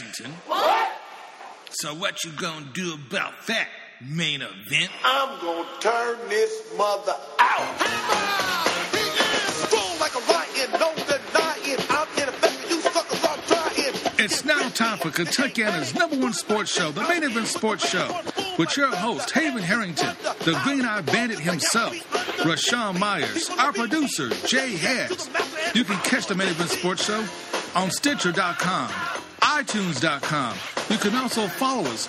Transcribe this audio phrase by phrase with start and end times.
[0.00, 0.32] Lexington.
[0.46, 0.88] What?
[1.70, 3.68] So what you gonna do about that
[4.00, 4.90] main event?
[5.04, 7.76] I'm gonna turn this mother out.
[14.22, 18.20] It's now time for Kentuckiana's number one sports show, the Main Event Sports Show,
[18.58, 21.94] with your host, Haven Harrington, the Green Eye Bandit himself,
[22.42, 25.30] Raashaan Myers, our producer, Jay Hess.
[25.74, 27.24] You can catch the Main Event Sports Show
[27.74, 28.90] on Stitcher.com,
[29.60, 30.56] iTunes.com.
[30.88, 32.08] You can also follow us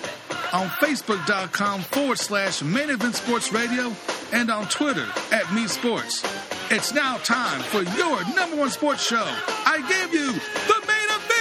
[0.54, 3.92] on Facebook.com forward slash Main Event Sports Radio
[4.32, 6.22] and on Twitter at Me Sports.
[6.70, 9.22] It's now time for your number one sports show.
[9.66, 11.32] I gave you the main event.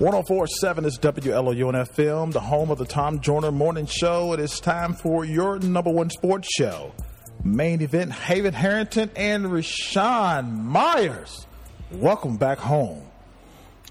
[0.00, 4.32] 1047 is WLOUN FM, the home of the Tom Joyner Morning Show.
[4.32, 6.92] It is time for your number one sports show.
[7.44, 11.46] Main event, Haven Harrington and Raashaan Myers.
[11.90, 13.02] Welcome back home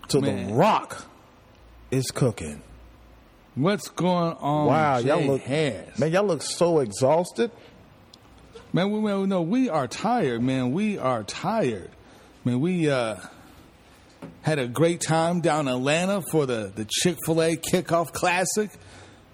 [0.10, 0.48] to Man.
[0.48, 1.06] The Rock
[1.90, 2.62] is cooking.
[3.56, 4.68] What's going on?
[4.68, 5.98] Wow, Jay y'all look Harris?
[5.98, 7.50] man, y'all look so exhausted.
[8.74, 10.74] Man, we man, no, we are tired, man.
[10.74, 11.90] We are tired.
[12.46, 13.16] Man, we uh
[14.42, 18.72] had a great time down in Atlanta for the, the Chick-fil-A kickoff classic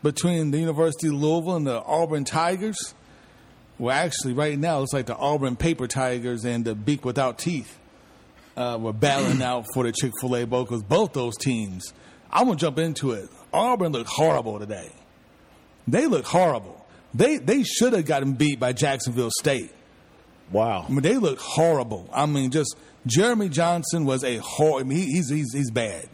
[0.02, 2.94] between the University of Louisville and the Auburn Tigers.
[3.84, 7.78] Well, actually, right now, it's like the Auburn Paper Tigers and the Beak Without Teeth
[8.56, 11.94] uh, were battling out for the Chick-fil-A bowl because both those teams,
[12.32, 13.28] I'm going to jump into it.
[13.52, 14.90] Auburn looked horrible today.
[15.86, 16.88] They look horrible.
[17.14, 19.74] They, they should have gotten beat by Jacksonville State.
[20.50, 20.86] Wow.
[20.88, 22.10] I mean, they look horrible.
[22.14, 24.80] I mean, just Jeremy Johnson was a hor.
[24.80, 26.08] I mean, he, he's he's he's bad.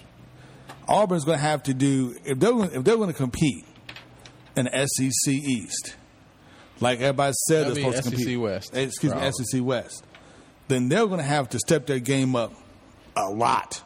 [0.87, 3.63] Auburn's going to have to do if they're gonna, if they're going to compete
[4.55, 5.97] in the SEC East,
[6.79, 8.39] like everybody said That'd they're be supposed to compete.
[8.39, 9.45] West Excuse for me, Auburn.
[9.45, 10.03] SEC West.
[10.67, 12.53] Then they're going to have to step their game up
[13.15, 13.83] a lot.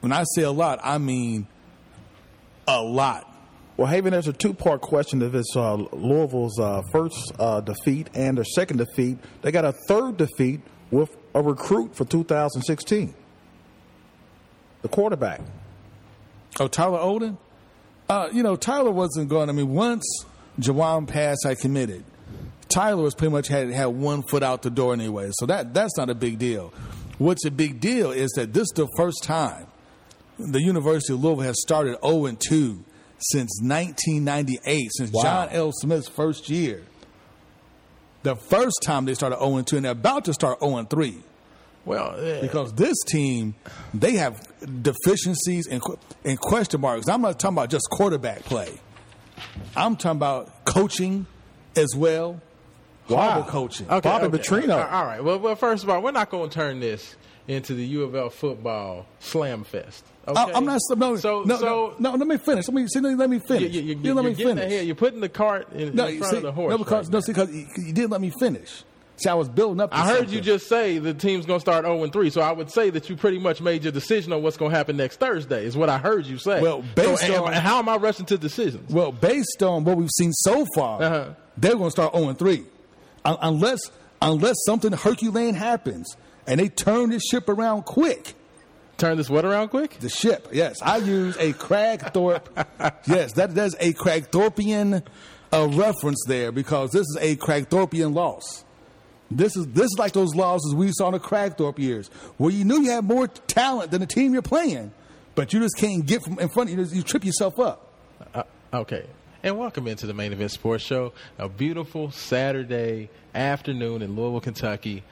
[0.00, 1.46] When I say a lot, I mean
[2.66, 3.24] a lot.
[3.76, 8.10] Well, Haven, there's a two part question of it's uh, Louisville's uh, first uh, defeat
[8.14, 9.18] and their second defeat.
[9.42, 10.60] They got a third defeat
[10.90, 13.14] with a recruit for 2016.
[14.82, 15.40] The quarterback.
[16.58, 17.36] Oh, Tyler Oden?
[18.08, 19.48] Uh, you know, Tyler wasn't going.
[19.48, 20.04] I mean, once
[20.58, 22.04] Jawon Pass I committed,
[22.68, 25.30] Tyler was pretty much had had one foot out the door anyway.
[25.32, 26.72] So that that's not a big deal.
[27.18, 29.66] What's a big deal is that this is the first time
[30.38, 32.84] the University of Louisville has started 0 and 2
[33.18, 35.22] since 1998, since Wow.
[35.22, 35.72] John L.
[35.72, 36.84] Smith's first year.
[38.22, 40.88] The first time they started 0 and 2, and they're about to start 0 and
[40.90, 41.18] 3
[41.84, 43.54] Well, eh, because this team
[43.94, 44.46] they have
[44.82, 45.82] deficiencies and,
[46.24, 47.08] and question marks.
[47.08, 48.78] I'm not talking about just quarterback play.
[49.76, 51.26] I'm talking about coaching
[51.76, 52.40] as well.
[53.16, 53.86] Horrible coaching.
[53.90, 54.38] okay, Bobby okay.
[54.38, 54.92] Petrino.
[54.92, 55.22] All right.
[55.22, 58.14] Well, well, first of all, we're not going to turn this into the U of
[58.14, 60.04] L football slam fest.
[60.26, 60.38] Okay?
[60.38, 60.78] I, am not.
[60.96, 62.68] No, So, no, so no, no, Let me finish.
[62.68, 63.00] Let me see.
[63.00, 63.72] Let me you, finish.
[63.74, 64.64] you, you, didn't let you're me finish.
[64.64, 64.86] ahead.
[64.86, 66.70] You're putting the cart in, no, in front see, of the horse.
[66.70, 68.84] no, because right no, see, because you, you didn't let me finish.
[69.16, 69.88] See, I was building up.
[69.92, 70.34] I heard something.
[70.34, 72.90] you just say the team's going to start 0 and 3, so I would say
[72.90, 75.64] that you pretty much made your decision on what's going to happen next Thursday.
[75.64, 76.62] Is what I heard you say.
[76.62, 78.92] Well, based am- on- how am I rushing to decisions?
[78.92, 81.28] Well, based on what we've seen so far, Uh-huh.
[81.56, 82.64] they're going to start 0 3.
[83.28, 83.80] Un- Unless,
[84.22, 86.16] unless something Herculean happens
[86.46, 88.34] and they turn this ship around quick.
[88.96, 89.98] Turn this what around quick?
[90.00, 90.80] The ship, yes.
[90.82, 92.46] I use a Kragthorpe.
[93.06, 95.06] yes, that, that's a Kragthorpian
[95.52, 98.64] uh, reference there because this is a Kragthorpian loss.
[99.30, 102.08] This is this is like those losses we saw in the Kragthorpe years,
[102.38, 104.90] where you knew you had more talent than the team you're playing,
[105.34, 106.96] but you just can't get from in front of you.
[106.96, 107.92] You trip yourself up.
[108.34, 108.42] Uh,
[108.72, 109.06] okay.
[109.40, 111.12] And welcome into the Main Event Sports Show.
[111.38, 115.04] A beautiful Saturday afternoon in Louisville, Kentucky.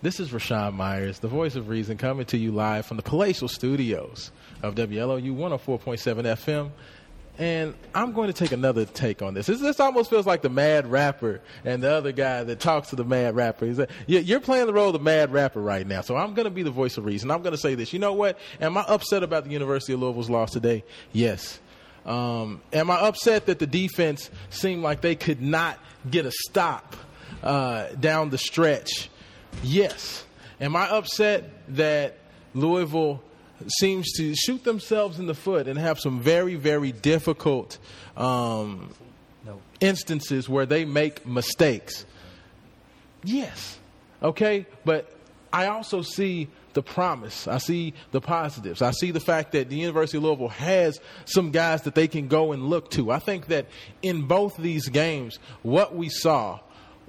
[0.00, 3.46] This is Raashaan Myers, the voice of reason, coming to you live from the palatial
[3.46, 4.30] studios
[4.62, 6.70] of WLOU 104.7 FM.
[7.36, 9.46] And I'm going to take another take on this.
[9.46, 12.96] This, this almost feels like the mad rapper and the other guy that talks to
[12.96, 13.66] the mad rapper.
[13.66, 16.00] He's like, You're playing the role of the mad rapper right now.
[16.00, 17.30] So I'm going to be the voice of reason.
[17.30, 17.92] I'm going to say this.
[17.92, 18.38] You know what?
[18.62, 20.84] Am I upset about the University of Louisville's loss today?
[21.12, 21.60] Yes.
[22.06, 25.78] Um, am I upset that the defense seemed like they could not
[26.10, 26.96] get a stop
[27.42, 29.08] uh, down the stretch?
[29.62, 30.24] Yes.
[30.60, 32.18] Am I upset that
[32.54, 33.22] Louisville
[33.68, 37.78] seems to shoot themselves in the foot and have some very, very difficult
[38.16, 38.90] um,
[39.80, 42.04] instances where they make mistakes?
[43.22, 43.78] Yes.
[44.22, 45.10] Okay, but
[45.54, 47.46] I also see the promise.
[47.46, 48.82] I see the positives.
[48.82, 52.26] I see the fact that the University of Louisville has some guys that they can
[52.26, 53.12] go and look to.
[53.12, 53.66] I think that
[54.02, 56.58] in both these games, what we saw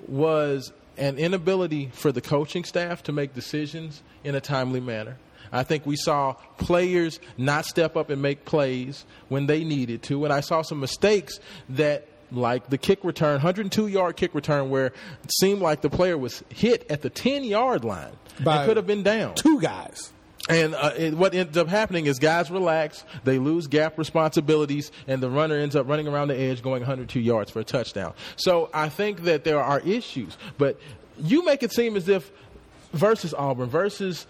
[0.07, 5.17] was an inability for the coaching staff to make decisions in a timely manner.
[5.51, 10.23] I think we saw players not step up and make plays when they needed to,
[10.23, 11.39] and I saw some mistakes
[11.69, 16.17] that like the kick return, 102 yard kick return, where it seemed like the player
[16.17, 18.13] was hit at the 10 yard line.
[18.43, 19.35] By could have been down.
[19.35, 20.11] Two guys.
[20.47, 25.21] And uh, it, what ends up happening is guys relax, they lose gap responsibilities, and
[25.21, 28.13] the runner ends up running around the edge going 102 yards for a touchdown.
[28.35, 30.79] So I think that there are issues, but
[31.17, 32.31] you make it seem as if
[32.93, 34.27] versus Auburn, versus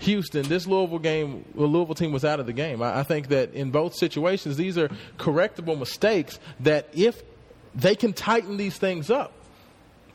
[0.00, 2.82] Houston, this Louisville game, the Louisville team was out of the game.
[2.82, 7.22] I, I think that in both situations, these are correctable mistakes that if
[7.74, 9.32] they can tighten these things up,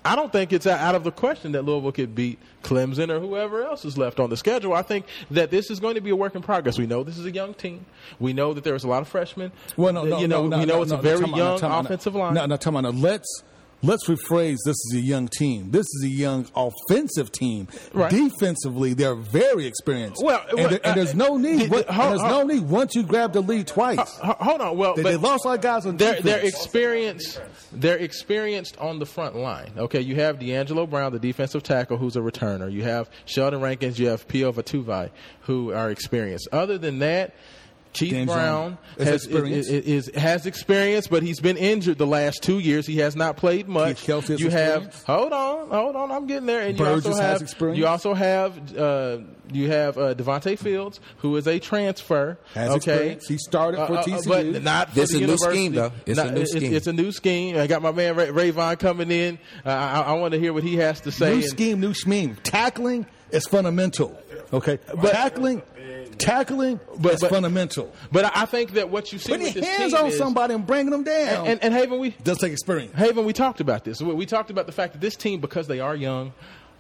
[0.03, 3.63] I don't think it's out of the question that Louisville could beat Clemson or whoever
[3.63, 4.73] else is left on the schedule.
[4.73, 6.77] I think that this is going to be a work in progress.
[6.77, 7.85] We know this is a young team.
[8.17, 9.51] We know that there's a lot of freshmen.
[9.75, 11.61] Well, no, uh, no, you know, no, no, we know no, it's a very young
[11.61, 12.33] offensive line.
[12.33, 12.65] No, no, out.
[12.65, 13.43] Now, let's
[13.81, 14.57] let's rephrase.
[14.65, 15.71] This is a young team.
[15.71, 17.67] This is a young offensive team.
[17.93, 18.11] Right.
[18.11, 20.21] Defensively, they're very experienced.
[20.23, 21.69] Well, and, well, there- and there's uh, no need.
[21.69, 23.97] did- and hold- there's hold- no need once you grab the lead twice.
[24.21, 24.77] Hold on.
[24.77, 27.41] Well, They- they lost of guys on they're, they're experienced.
[27.71, 29.71] They're experienced on the front line.
[29.77, 32.71] Okay, you have D'Angelo Brown, the defensive tackle, who's a returner.
[32.71, 33.99] You have Sheldon Rankins.
[33.99, 35.09] You have Pio Vatuvei,
[35.41, 36.47] who are experienced.
[36.51, 37.33] Other than that.
[37.93, 39.69] Keith James Brown has experienced.
[39.69, 42.85] is, is, has experience, but he's been injured the last two years.
[42.85, 43.97] He has not played much.
[43.97, 46.61] Keith Kelsey has you have hold on, hold on, I'm getting there.
[46.67, 47.77] And you also have experience.
[47.79, 49.17] you also have uh,
[49.51, 52.37] you have uh, Devonte Fields, who is a transfer.
[52.53, 52.75] Has okay,
[53.13, 53.27] experience.
[53.27, 54.53] He started for Uh, uh, TCU.
[54.53, 55.91] but not for This the a new scheme, though.
[56.05, 56.73] It's a Not- new scheme.
[56.73, 57.57] It's, a new scheme.
[57.57, 59.39] I got my man Ray, Rayvon coming in.
[59.65, 61.29] Uh, I, I want to hear what he has to say.
[61.29, 62.37] New And- scheme, new scheme.
[62.43, 64.15] Tackling is fundamental.
[64.51, 65.61] Okay, but tackling,
[66.17, 67.93] tackling But- but- fundamental.
[68.11, 70.91] But I think that what you see Putting with hands on is, somebody and bringing
[70.91, 72.95] them down and, and Haven, we does take experience.
[72.95, 74.01] Haven, we talked about this.
[74.01, 76.33] We, talked about the fact that this team, because they are young,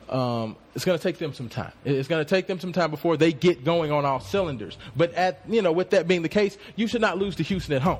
[0.09, 1.71] um, it's going to take them some time.
[1.85, 4.77] It's going to take them some time before they get going on all cylinders.
[4.95, 7.75] But at you know, with that being the case, you should not lose to Houston
[7.75, 7.99] at home.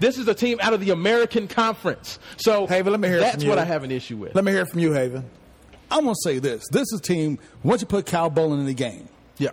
[0.00, 2.18] This is a team out of the American Conference.
[2.36, 3.58] So Haven, let me hear that's what.
[3.58, 4.34] I have an issue with.
[4.34, 5.24] Let me hear from you, Haven.
[5.94, 7.38] I'm gonna say this: this is a team.
[7.62, 9.08] Once you put Kyle Bolin in the game,
[9.38, 9.50] yeah.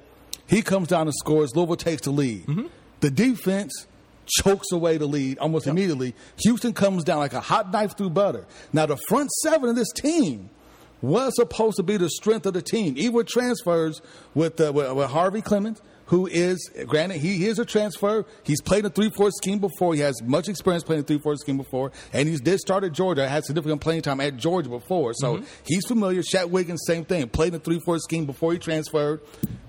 [0.47, 1.55] he comes down and scores.
[1.55, 2.45] Louisville takes the lead.
[3.01, 3.87] The defense
[4.25, 6.15] chokes away the lead almost immediately.
[6.43, 8.45] Houston comes down like a hot knife through butter.
[8.73, 10.49] Now the front seven of this team
[11.01, 12.95] was supposed to be the strength of the team.
[12.97, 14.01] Even with transfers
[14.33, 15.79] with, uh, with, with Harvey Clemons,
[16.11, 18.25] who is granted he is a transfer.
[18.43, 19.93] He's played a three four scheme before.
[19.95, 22.91] He has much experience playing a three four scheme before, and he did start at
[22.91, 23.27] Georgia.
[23.29, 26.21] Had significant playing time at Georgia before, so he's familiar.
[26.21, 27.29] Shaq Wiggins, same thing.
[27.29, 29.21] Played a three four scheme before he transferred.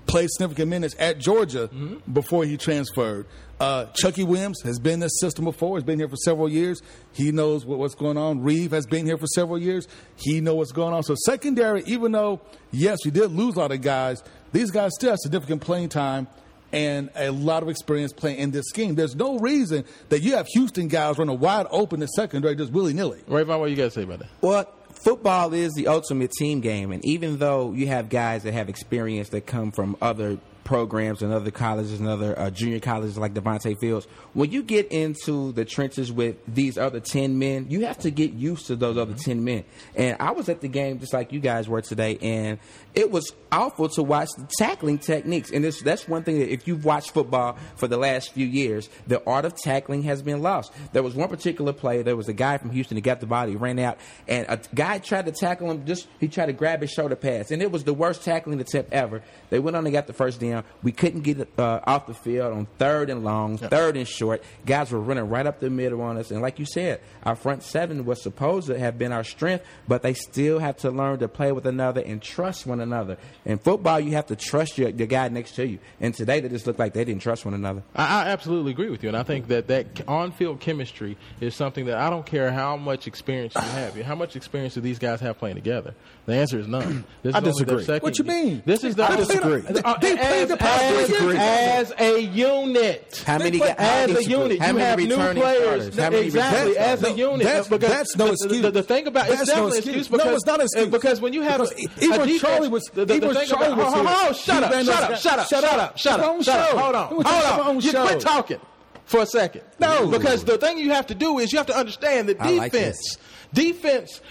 [0.05, 1.69] Played significant minutes at Georgia
[2.11, 3.25] before he transferred.
[3.57, 5.77] Uh, Chucky Williams has been in this system before.
[5.77, 6.81] He's been here for several years.
[7.13, 8.41] He knows what, what's going on.
[8.41, 9.87] Reve has been here for several years.
[10.17, 11.03] He knows what's going on.
[11.03, 14.21] So secondary, even though yes, we did lose a lot of guys,
[14.53, 16.27] these guys still have significant playing time
[16.71, 18.95] and a lot of experience playing in this scheme.
[18.95, 22.93] There's no reason that you have Houston guys running wide open in secondary just willy
[22.93, 23.19] nilly.
[23.27, 24.29] Rayvon, what you got to say about that?
[24.41, 24.65] Well,
[25.03, 29.29] football is the ultimate team game, and even though you have guys that have experience
[29.29, 33.77] that come from other programs and other colleges and other uh, junior colleges like Devonte
[33.79, 38.11] Fields, when you get into the trenches with these other 10 men, you have to
[38.11, 39.63] get used to those other 10 men.
[39.95, 42.59] And I was at the game just like you guys were today, and
[42.93, 45.51] it was awful to watch the tackling techniques.
[45.51, 48.89] And this, that's one thing that if you've watched football for the last few years,
[49.07, 50.71] the art of tackling has been lost.
[50.93, 53.55] There was one particular play, there was a guy from Houston that got the body,
[53.55, 56.91] ran out, and a guy tried to tackle him, just he tried to grab his
[56.91, 57.51] shoulder pads.
[57.51, 59.21] And it was the worst tackling attempt ever.
[59.49, 60.52] They went on and got the first down.
[60.83, 64.43] We couldn't get uh, off the field on third and long, third and short.
[64.65, 66.31] Guys were running right up the middle on us.
[66.31, 70.01] And like you said, our front seven was supposed to have been our strength, but
[70.01, 73.17] they still have to learn to play with another and trust one another.
[73.45, 75.79] In football, you have to trust your, your guy next to you.
[75.99, 77.83] And today, they just looked like they didn't trust one another.
[77.95, 81.85] I, I absolutely agree with you, and I think that that on-field chemistry is something
[81.85, 83.95] that I don't care how much experience you have.
[84.01, 85.93] How much experience do these guys have playing together?
[86.25, 87.03] The answer is none.
[87.21, 87.99] This I is only disagree.
[87.99, 88.63] What you mean?
[88.65, 89.63] This is the I disagree.
[89.83, 93.23] Uh, They played as, the as, as a unit.
[93.25, 94.09] How many play- guys?
[94.09, 95.63] As a unit, How you many have new players.
[95.93, 95.97] starters?
[95.97, 97.17] How many exactly, returning as a starters?
[97.19, 97.43] unit.
[97.43, 98.61] That's- because that's no the, excuse.
[98.61, 99.97] The, the thing about That's it's definitely an excuse.
[100.07, 100.87] excuse No, it's not an excuse.
[100.89, 103.45] because when you have Because a, even a defense, Charlie was- the, the, even the
[103.45, 104.15] Charlie about, was hold, here.
[104.15, 105.79] hold, hold, shut up, shut up, shut up, shut shut up.
[105.79, 106.77] up, shut up, shut up.
[106.79, 107.81] Hold on, He was talking about hold on.
[107.81, 108.59] You quit talking
[109.05, 109.61] for a second.
[109.79, 110.07] No.
[110.07, 113.17] because the thing you have to do is you have to understand that defense,
[113.53, 114.21] defense.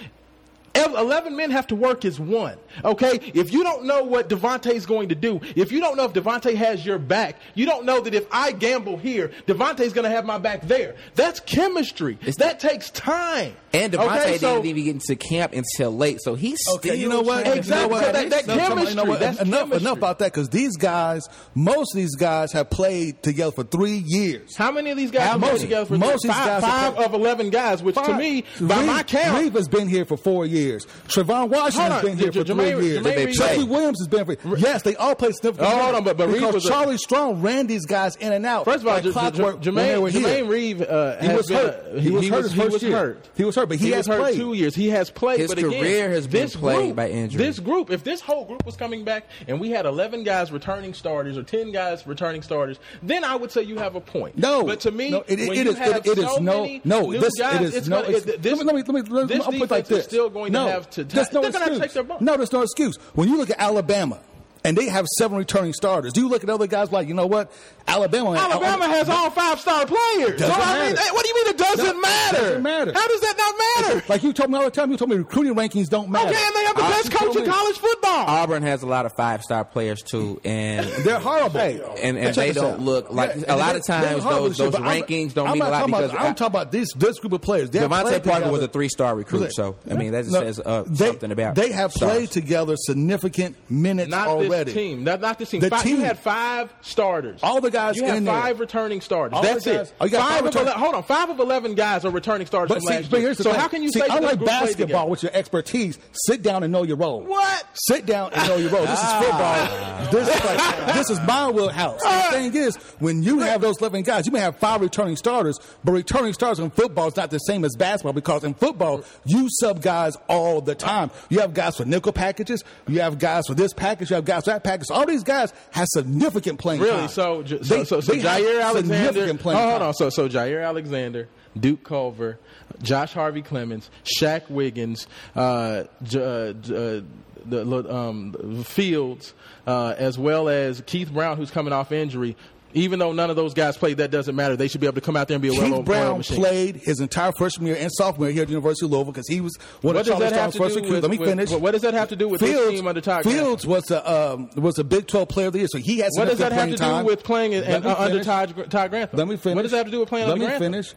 [0.75, 2.57] Eleven men have to work as one.
[2.85, 6.05] Okay, if you don't know what Devonte is going to do, if you don't know
[6.05, 10.05] if Devonte has your back, you don't know that if I gamble here, Devonte's going
[10.05, 10.97] to have my back there.
[11.15, 12.19] That's chemistry.
[12.39, 13.55] that takes time.
[13.73, 16.95] And Devonte Okay, so- didn't even get into camp until late, so he's Okay, still
[17.01, 17.47] you know what?
[17.47, 17.75] Exactly.
[17.77, 18.05] You know what?
[18.05, 19.19] So that- that No, come you know what?
[19.21, 19.81] chemistry, that's enough, chemistry.
[19.87, 21.23] enough about that because these guys,
[21.55, 24.55] most of these guys have played together for three years.
[24.57, 26.97] How many of these guys have played together for Most of these five, guys five
[26.99, 27.83] of eleven guys?
[27.83, 30.87] Which to me, by Reed- my count, Reed has been here for four years.
[31.09, 32.99] Trayvon Washington Hold has been here J- for J- three Jermaine- years.
[33.07, 34.57] Jermaine Reed- Chucky Williams has been for.
[34.59, 35.69] Yes, they all play significant.
[35.69, 38.17] Oh, hold minutes on, but- but Reed because was a- Charlie Strong ran these guys
[38.17, 38.65] in and out.
[38.65, 40.23] First of all, like J- J- clockwork J- when they Jermaine, were here.
[40.29, 41.99] Jermaine Reve, uh, He has was been, hurt.
[41.99, 42.93] He was hurt was, his he first was year.
[42.97, 43.29] hurt.
[43.37, 44.37] He was hurt, but he has was hurt played.
[44.37, 44.75] two years.
[44.75, 45.41] He has played.
[45.41, 47.45] His but again, career has been this plagued group, by injury.
[47.45, 50.95] This group, if this whole group was coming back and we had eleven guys returning
[50.95, 54.39] starters or ten guys returning starters, then I would say you have a point.
[54.39, 56.25] No, but to me, no, it- it- when it you is- have it- it is
[56.25, 58.59] so no- many no, new this- it guys, is it's no gonna, ex- it- this,
[58.63, 59.99] let me- let me- let me- let me- this I'll put it defense like this.
[59.99, 61.05] is still going no, to have to.
[61.05, 61.81] There's no they're going to excuse.
[61.81, 62.21] take their bump.
[62.21, 62.97] No, there's no excuse.
[63.15, 64.21] When you look at Alabama.
[64.65, 66.13] And they have seven returning starters.
[66.13, 67.51] Do you look at other guys like, you know what?
[67.87, 68.33] Alabama.
[68.33, 70.39] Alabama has all five star players.
[70.41, 72.39] Doesn't so I mean, what do you mean it doesn't No, matter?
[72.39, 72.93] doesn't matter.
[72.95, 74.05] How does that not matter?
[74.09, 76.29] Like you told me all the time, you told me recruiting rankings don't matter.
[76.31, 78.27] Okay, and they have the Uh, best coach in college football.
[78.27, 81.61] Auburn has a lot of five star players too, and They're horrible.
[81.61, 82.81] and, and they don't out.
[82.81, 85.47] look like Yeah, a lot they- of times horrible those shit, those I'm- rankings don't
[85.47, 87.71] I'm mean not a lot because about, I'm talking about this this group of players.
[87.71, 88.53] They have Devontae played Parker together.
[88.53, 91.93] was a three star recruit, so I mean that says uh, something about they have
[91.93, 94.73] played together significant minutes Not already.
[94.73, 95.05] team.
[95.05, 95.61] Not, not this team.
[95.61, 95.99] The team.
[95.99, 97.41] You had five starters.
[97.43, 98.35] All the guys You had in there.
[98.41, 99.37] five returning starters.
[99.37, 99.95] All That's guys- it.
[100.01, 101.03] Oh, you got five five of return- ele- hold on.
[101.03, 103.35] Five of eleven guys are returning starters But from see, last but year.
[103.35, 103.55] so thing.
[103.61, 106.43] how can you see, say that this unlike group played basketball with your expertise, sit
[106.43, 107.23] down and know your role.
[107.23, 107.65] What?
[107.75, 108.83] Sit down and know your role.
[108.87, 109.41] This is football.
[109.43, 110.09] Ah.
[110.13, 112.01] this, is like, this is my wheelhouse.
[112.03, 112.29] The ah.
[112.31, 115.93] thing is, when you have those 11 guys, you may have five returning starters, but
[115.93, 119.81] returning starters in football is not the same as basketball because in football, you sub
[119.83, 121.11] guys all the time.
[121.31, 124.45] You have guys for nickel packages, you have guys for this package, you have guys
[124.45, 124.91] for that package.
[124.91, 126.97] All these guys have significant playing Really?
[126.97, 127.09] time.
[127.09, 129.21] So, J- so, They- so, so they Jaire Alexander.
[129.57, 129.95] Oh, hold on.
[129.95, 131.29] So, so Jaire Alexander,
[131.59, 132.39] Duke Culver,
[132.83, 137.01] Josh Harvey Clemons, Shaq Wiggins, uh, J- uh, J- uh,
[137.45, 139.35] the um, Fields,
[139.67, 142.37] uh, as well as Keith Brown, who's coming off injury.
[142.75, 144.57] Even though none of those guys played, that doesn't matter.
[144.57, 146.37] They should be able to come out there and be a Keith well-oiled Brown machine.
[146.39, 149.29] played his entire freshman year and sophomore year here at the University of Louisville because
[149.29, 150.93] he was one What of does Charlie that have Strong's to first recruits.
[150.95, 151.51] with- Let me with- finish.
[151.51, 154.51] what does that have to do with Fields, team under Todd Fields was a um,
[154.57, 156.13] was a Big 12 Player of the Year, so he has.
[156.17, 157.05] What does that have to do time.
[157.05, 158.25] with playing in, me uh, under.
[158.25, 159.19] Todd, Todd Grantham?
[159.19, 159.57] Let me finish.
[159.57, 160.63] What does that have to do with playing Let under Grantham?
[160.73, 160.95] Let me finish.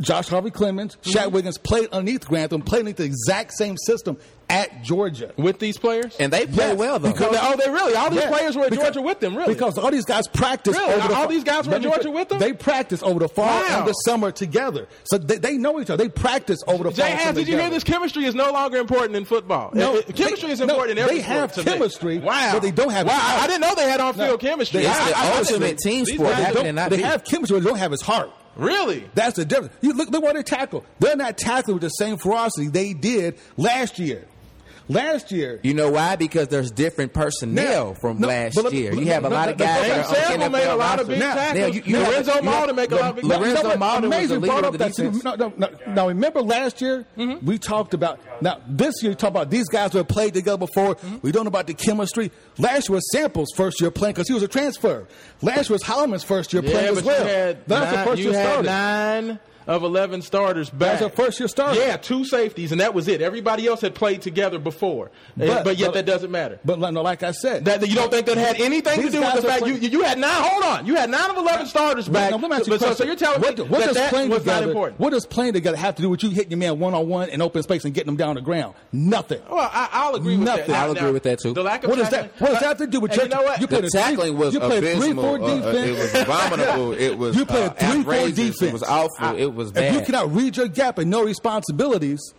[0.00, 1.10] Josh Harvey Clemons, Mm-hmm.
[1.10, 4.16] Shaq Wiggins played underneath Grantham, played underneath the exact same system
[4.52, 5.32] at Georgia.
[5.36, 6.14] With these players?
[6.20, 7.10] and they play Yes, well though.
[7.10, 7.94] because- oh, they really?
[7.94, 9.54] All these Yeah, players were at because- Georgia with them, really?
[9.54, 10.92] Because all these guys practice Really?
[10.94, 12.38] over the All fa- these guys were at Georgia with them?
[12.38, 13.78] They practice over the fall Wow.
[13.78, 14.86] and the summer together.
[15.04, 16.02] So they, they know each other.
[16.04, 16.96] They practice over the fall.
[17.06, 17.74] Jay and Hans, summer did you hear together.
[17.76, 17.84] this?
[17.84, 19.70] Chemistry is no longer important in football.
[19.72, 21.76] No, Uh, uh, chemistry they- is important no, in every they have sport to me.
[21.78, 23.42] chemistry, Wow, but they don't have Wow, it.
[23.42, 24.82] I didn't know they had on-field No, chemistry.
[24.82, 26.36] they- It's I- the I- I- ultimate team these sport.
[26.36, 27.02] They, can don't- they not they be?
[27.02, 28.30] have chemistry, but they don't have his heart.
[28.54, 29.08] Really?
[29.14, 29.72] That's the difference.
[29.80, 30.84] You look, look what they tackle.
[31.00, 34.26] They're not tackling with the same ferocity they did last year.
[34.88, 36.16] Last year, You know why?
[36.16, 38.90] Because there's different personnel Now- from no, last but year.
[38.92, 41.08] but You have a lot no, of guys that Sam are made a lot of
[41.08, 41.58] big Now- tackles.
[41.60, 43.54] Now, you- you Lorenzo you Mauldin make a lot of big tackles.
[43.54, 45.24] No, but Mauldin was the leader of the defense.
[45.24, 45.68] No, no, no.
[45.86, 47.46] Now remember last year Mm-hmm.
[47.46, 48.18] we talked about.
[48.40, 50.96] Now this year you talk about these guys who have played together before.
[50.96, 51.16] Mm-hmm.
[51.22, 52.30] We don't know about the chemistry.
[52.58, 55.06] Last year was Samples' first year playing because he was a transfer.
[55.42, 57.54] Last year was Holliman's first year Yeah, playing as well.
[57.66, 58.62] That's the first year had starter.
[58.64, 60.98] nine of 11 starters back.
[61.00, 61.78] That's a first-year starter.
[61.80, 63.22] Yeah, two safeties, and that was it.
[63.22, 65.10] Everybody else had played together before.
[65.36, 66.58] But, but yet that doesn't matter.
[66.64, 69.10] But like- no, like I said, That, that you don't think that had anything to
[69.10, 70.30] do with the fact you, playing- you had nine.
[70.42, 72.30] Hold on, you had nine of eleven starters back.
[72.30, 74.10] Now, let me ask you so, so, you're telling what, me what that does that
[74.10, 75.00] playing was together, not important?
[75.00, 77.28] What does playing together have to do with you hitting your man one on one
[77.28, 78.74] in open space and getting him down the ground?
[78.92, 79.40] Nothing.
[79.48, 80.68] Well, I, I'll agree with that.
[80.70, 81.52] I'll agree with that, too.
[81.54, 82.40] The lack of What does tackling- that?
[82.40, 83.28] What does that have to do with And your?
[83.28, 83.60] you know what?
[83.60, 85.02] You The played a three- tackling was you played abysmal.
[85.02, 85.88] three four Uh, uh, defense.
[85.88, 86.92] it was abominable.
[86.92, 88.62] It was You played uh, three four defense.
[88.62, 89.51] It was awful.
[89.54, 89.84] Was bad.
[89.84, 92.34] If you cannot read your gap and no responsibilities,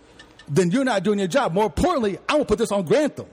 [0.48, 1.54] then you're not doing your job.
[1.54, 3.28] More importantly, I will put this on Grantham.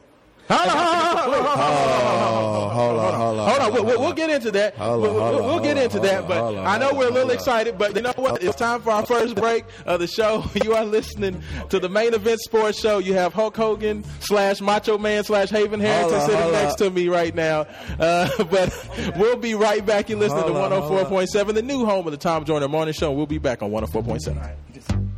[0.50, 4.30] Hold on, hold on, hold on, hold on, hold on, Oh, we'll, we'll, we'll get
[4.30, 4.74] into that.
[4.76, 7.78] Hold we'll, on, we'll, we'll get into that, but I know we're a little excited.
[7.78, 8.42] But you know what?
[8.42, 10.44] It's time for our first break of the show.
[10.64, 12.98] You are listening to the main event sports show.
[12.98, 17.34] You have Hulk Hogan slash Macho Man slash Haven Harrington sitting next to me right
[17.34, 17.66] now.
[17.98, 20.08] Uh, but we'll be right back.
[20.08, 23.12] You're listening to hold 104.7, the new home of the Tom Joyner Morning Show.
[23.12, 25.09] We'll be back on 104.7.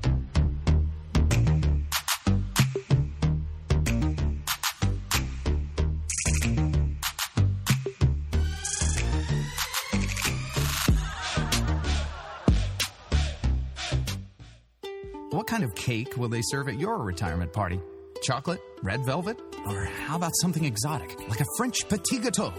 [15.42, 17.80] What kind of cake will they serve at your retirement party?
[18.22, 18.60] Chocolate?
[18.80, 19.40] Red velvet?
[19.66, 22.52] Or how about something exotic, like a French petit gâteau?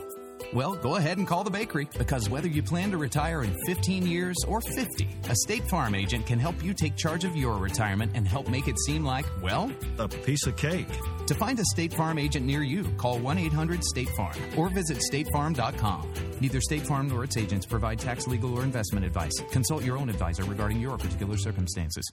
[0.54, 4.06] Well, go ahead and call the bakery because whether you plan to retire in 15
[4.06, 8.12] years or 50, a State Farm agent can help you take charge of your retirement
[8.16, 10.90] and help make it seem like, well, a piece of cake.
[11.28, 14.98] To find a State Farm agent near you, call 1 800 State Farm or visit
[15.10, 16.14] statefarm.com.
[16.42, 19.40] Neither State Farm nor its agents provide tax, legal, or investment advice.
[19.52, 22.12] Consult your own advisor regarding your particular circumstances.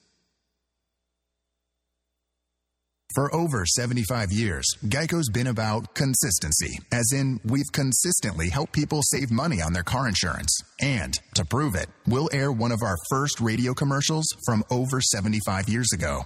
[3.15, 9.33] For over 75 years, Geico's been about consistency, as in, we've consistently helped people save
[9.33, 10.57] money on their car insurance.
[10.81, 15.69] And to prove it, we'll air one of our first radio commercials from over 75
[15.69, 16.23] years ago.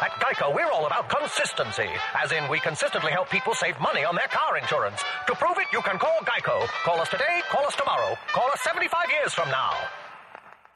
[0.00, 1.88] At Geico, we're all about consistency,
[2.22, 5.02] as in, we consistently help people save money on their car insurance.
[5.26, 6.64] To prove it, you can call Geico.
[6.84, 9.72] Call us today, call us tomorrow, call us 75 years from now.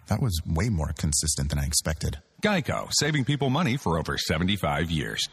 [0.08, 2.18] That was way more consistent than I expected.
[2.42, 5.28] Geico, saving people money for over 75 years.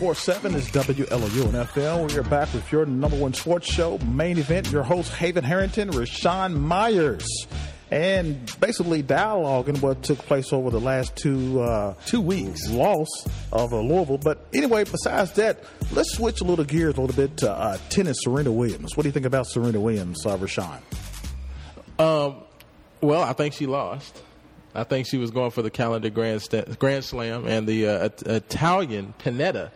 [0.00, 2.10] One zero four seven is WLOU and FM.
[2.10, 4.72] We are back with your number one sports show, main event.
[4.72, 7.26] Your host, Haven Harrington, Raashaan Myers.
[7.90, 13.08] And basically dialoguing what took place over the last two uh, two weeks loss
[13.52, 14.16] of uh, Louisville.
[14.16, 18.16] But anyway, besides that, let's switch a little gears a little bit to uh, tennis.
[18.22, 18.96] Serena Williams.
[18.96, 20.80] What do you think about Serena Williams, uh, Raashaan?
[21.98, 22.36] Um,
[23.02, 24.22] well, I think she lost.
[24.74, 28.08] I think she was going for the calendar Grand, St- Grand Slam, and the uh,
[28.24, 29.72] Italian Pennetta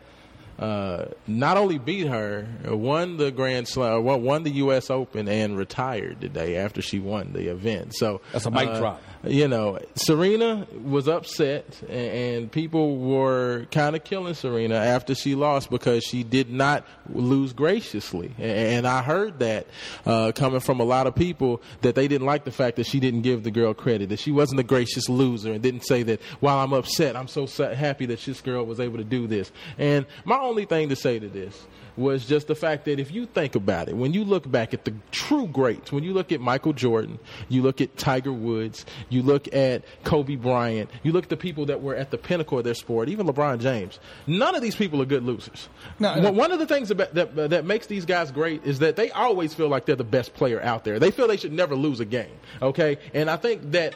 [0.58, 4.90] uh, not only beat her, won the Grand Slam, won the U.S.
[4.90, 7.94] Open, and retired the day after she won the event.
[7.94, 9.02] So that's a mic uh, drop.
[9.26, 15.34] You know, Serena was upset, and, and people were kind of killing Serena after she
[15.34, 18.32] lost because she did not lose graciously.
[18.38, 19.66] And, and I heard that
[20.04, 23.00] uh, coming from a lot of people that they didn't like the fact that she
[23.00, 26.20] didn't give the girl credit, that she wasn't a gracious loser, and didn't say that
[26.40, 29.50] while I'm upset, I'm so happy that this girl was able to do this.
[29.78, 33.24] And my only thing to say to this was just the fact that if you
[33.26, 36.40] think about it, when you look back at the true greats, when you look at
[36.40, 41.30] Michael Jordan, you look at Tiger Woods, you look at Kobe Bryant, you look at
[41.30, 44.62] the people that were at the pinnacle of their sport, even LeBron James, none of
[44.62, 45.68] these people are good losers.
[45.98, 46.32] No, no.
[46.32, 49.54] One of the things about, that, that makes these guys great is that they always
[49.54, 50.98] feel like they're the best player out there.
[50.98, 52.98] They feel they should never lose a game, okay?
[53.12, 53.94] And I think that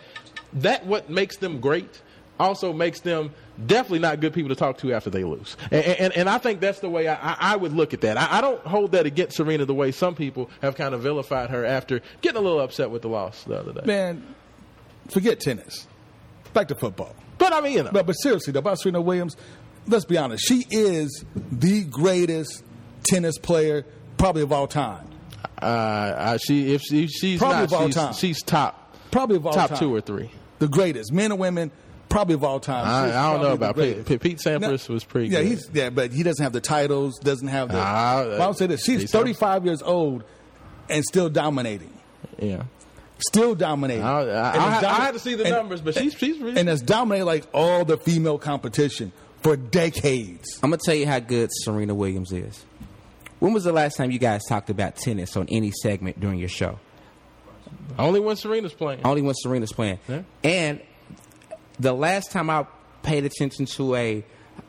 [0.54, 2.00] that what makes them great
[2.38, 3.32] also makes them
[3.66, 5.56] definitely not good people to talk to after they lose.
[5.70, 8.16] And, and, and I think that's the way I, I would look at that.
[8.16, 11.50] I, I, don't hold that against Serena the way some people have kind of vilified
[11.50, 13.82] her after getting a little upset with the loss the other day.
[13.84, 14.34] Man,
[15.10, 15.86] forget tennis.
[16.52, 17.14] Back to football.
[17.38, 17.90] But I mean, you know.
[17.92, 19.36] But, but seriously, though, about Serena Williams,
[19.86, 20.44] let's be honest.
[20.46, 22.64] She is the greatest
[23.04, 23.84] tennis player
[24.16, 25.08] probably of all time.
[25.60, 28.12] Uh, she if she, she's probably not, of all she's, time.
[28.14, 28.96] she's top.
[29.10, 29.78] Probably of all top time.
[29.78, 30.30] two or three.
[30.58, 31.70] The greatest, men and women,
[32.08, 32.86] probably of all time.
[32.86, 34.04] I, I don't know about Pete.
[34.06, 35.48] Pete, Pete Sampras No, was pretty Yeah, good.
[35.48, 37.18] he's yeah, but he doesn't have the titles.
[37.18, 37.78] Doesn't have the.
[37.78, 40.24] Ah, well, I'll say this: she's 35 years old
[40.88, 41.92] and still dominating.
[42.38, 42.64] yeah.
[43.28, 44.04] Still dominating.
[44.04, 44.30] I, I, And
[44.62, 46.80] I, it's I had to see the and- numbers, but she's she's really, and has
[46.80, 49.10] dominated like all the female competition
[49.42, 50.60] for decades.
[50.62, 52.64] I'm gonna tell you how good Serena Williams is.
[53.40, 56.48] When was the last time you guys talked about tennis on any segment during your
[56.48, 56.78] show?
[57.98, 59.00] only when Serena's playing.
[59.04, 59.98] Only when Serena's playing.
[60.08, 60.22] Yeah.
[60.44, 60.80] And
[61.78, 62.66] the last time I
[63.02, 64.24] paid attention to a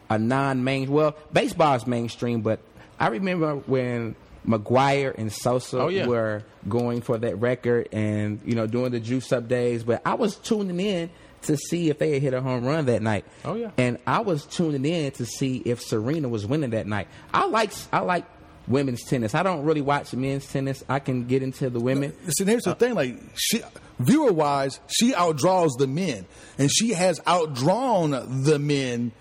[0.10, 2.60] a non main well, baseball is mainstream, but
[3.00, 4.16] I remember when
[4.48, 6.08] McGwire and Sosa Oh, yeah.
[6.08, 10.16] were going for that record and you know doing the juice up days, but I
[10.16, 11.10] was tuning in
[11.44, 13.24] to see if they had hit a home run that night.
[13.46, 13.72] Oh, yeah.
[13.78, 17.08] And I was tuning in to see if Serena was winning that night.
[17.34, 18.26] I like I like
[18.68, 19.34] women's tennis.
[19.36, 20.84] I don't really watch men's tennis.
[20.90, 22.14] I can get into the women.
[22.32, 23.62] See, here's the uh, thing: like, she,
[24.00, 26.26] viewer wise, she outdraws the men,
[26.58, 29.12] and she has outdrawn the men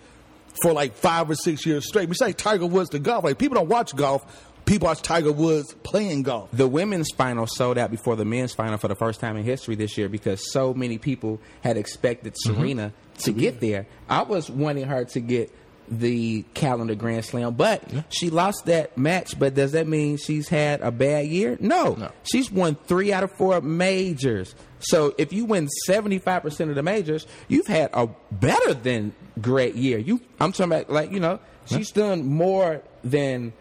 [0.62, 2.08] for like five or six years straight.
[2.08, 3.24] We say Tiger Woods to golf.
[3.24, 4.44] Like, people don't watch golf.
[4.64, 6.50] People watch Tiger Woods playing golf.
[6.52, 9.76] The women's final sold out before the men's final for the first time in history
[9.76, 12.54] this year because so many people had expected mm-hmm.
[12.54, 13.86] Serena to get there.
[14.10, 15.50] I was wanting her to get
[15.90, 19.38] the calendar Grand Slam, but she lost that match.
[19.38, 21.56] But does that mean she's had a bad year?
[21.60, 21.94] No.
[21.94, 22.10] No.
[22.30, 24.54] She's won three out of four majors.
[24.80, 29.98] So if you win 75% of the majors, you've had a better than great year.
[29.98, 33.52] You I'm talking about like, you know, She's done more than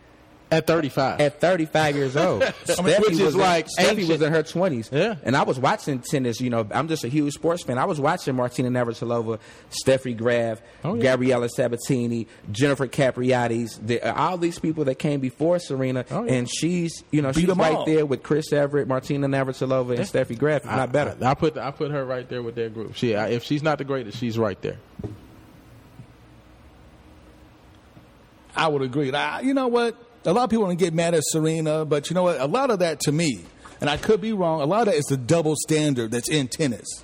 [0.49, 1.19] at 35.
[1.19, 4.91] At 35 years old, Steffi which is was in- like Steffi was in her 20s.
[4.91, 5.15] Yeah.
[5.23, 6.39] and I was watching tennis.
[6.39, 7.77] You know, I'm just a huge sports fan.
[7.77, 9.39] I was watching Martina Navratilova,
[9.71, 11.01] Steffi Graf, Oh, yeah.
[11.03, 16.33] Gabriela Sabatini, Jennifer Capriati's, the, uh, all these people that came before Serena, Oh, yeah.
[16.33, 17.85] and she's you know Beat she's right all.
[17.85, 21.17] there with Chris Evert, Martina Navratilova, and Steffi Graf, if not better.
[21.21, 22.95] I, I put I put her right there with their group.
[22.95, 24.77] She I, if she's not the greatest, she's right there.
[28.55, 29.11] I would agree.
[29.13, 29.95] I, you know what?
[30.25, 32.39] A lot of people want to get mad at Serena, but you know what?
[32.39, 33.45] A lot of that to me,
[33.79, 36.47] and I could be wrong, a lot of that is the double standard that's in
[36.47, 37.03] tennis.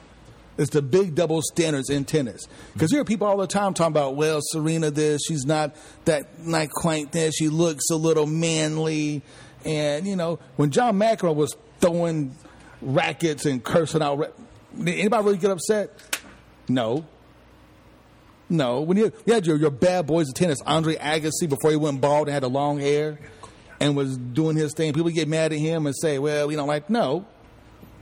[0.58, 2.46] It's the big double standards in tennis.
[2.74, 6.46] Because you hear people all the time talking about, well, Serena this, she's not that,
[6.46, 9.24] not quite this, she looks a little manly.
[9.66, 12.36] And, you know, when John McEnroe was throwing
[12.82, 14.36] rackets and cursing out,
[14.78, 15.90] anybody really get upset?
[16.68, 17.06] No.
[18.54, 21.76] No, when you, you had your, your bad boys of tennis, Andre Agassi, before he
[21.76, 23.18] went bald and had the long hair
[23.80, 26.68] and was doing his thing, people get mad at him and say, "Well, you don't
[26.68, 27.26] like." No,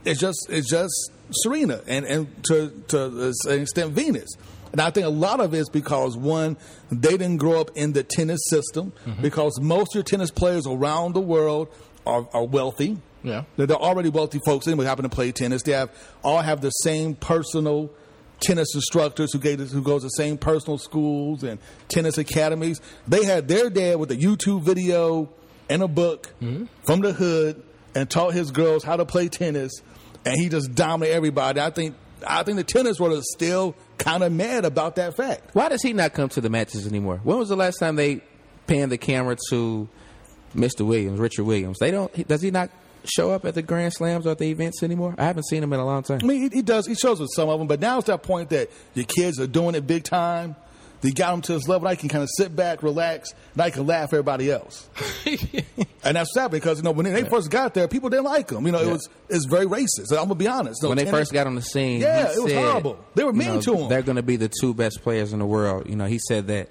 [0.04, 0.92] it's just it's just
[1.30, 4.28] Serena and and to to an extent Venus.
[4.72, 6.58] And I think a lot of it is because one,
[6.90, 9.22] they didn't grow up in the tennis system mm-hmm.
[9.22, 11.68] because most of your tennis players around the world
[12.06, 12.98] are, are wealthy.
[13.22, 13.44] Yeah.
[13.56, 15.62] They're, they're already wealthy folks anyway, happen to play tennis.
[15.62, 15.90] They have
[16.22, 17.90] all have the same personal
[18.42, 22.80] tennis instructors who gave who goes to the same personal schools and tennis academies.
[23.08, 25.30] They had their dad with a YouTube video
[25.70, 26.66] and a book mm-hmm.
[26.82, 27.62] from the hood
[27.94, 29.72] and taught his girls how to play tennis,
[30.24, 31.60] and he just dominated everybody.
[31.60, 31.94] I think
[32.26, 35.54] I think the tennis world is still kind of mad about that fact.
[35.54, 37.20] Why does he not come to the matches anymore?
[37.22, 38.22] When was the last time they
[38.66, 39.88] panned the camera to
[40.54, 40.86] Mr.
[40.86, 41.78] Williams, Richard Williams?
[41.78, 42.28] They don't.
[42.28, 42.70] Does he not
[43.04, 45.14] show up at the Grand Slams or at the events anymore?
[45.18, 46.20] I haven't seen him in a long time.
[46.22, 46.86] I mean, he, he does.
[46.86, 49.46] He shows with some of them, but now it's that point that your kids are
[49.46, 50.56] doing it big time.
[51.00, 51.88] They got them to this level.
[51.88, 54.88] I can kind of sit back, relax, and I can laugh at everybody else.
[56.04, 58.64] and that's sad because you know when they first got there, people didn't like them.
[58.66, 58.92] You know, it Yeah.
[58.92, 60.10] was it's very racist.
[60.12, 60.80] I'm gonna be honest.
[60.82, 62.98] No, when they first got on the scene, Yeah, he it was said, horrible.
[63.16, 63.88] They were you mean know, to him.
[63.88, 65.88] They're going to be the two best players in the world.
[65.88, 66.68] You know, he said that.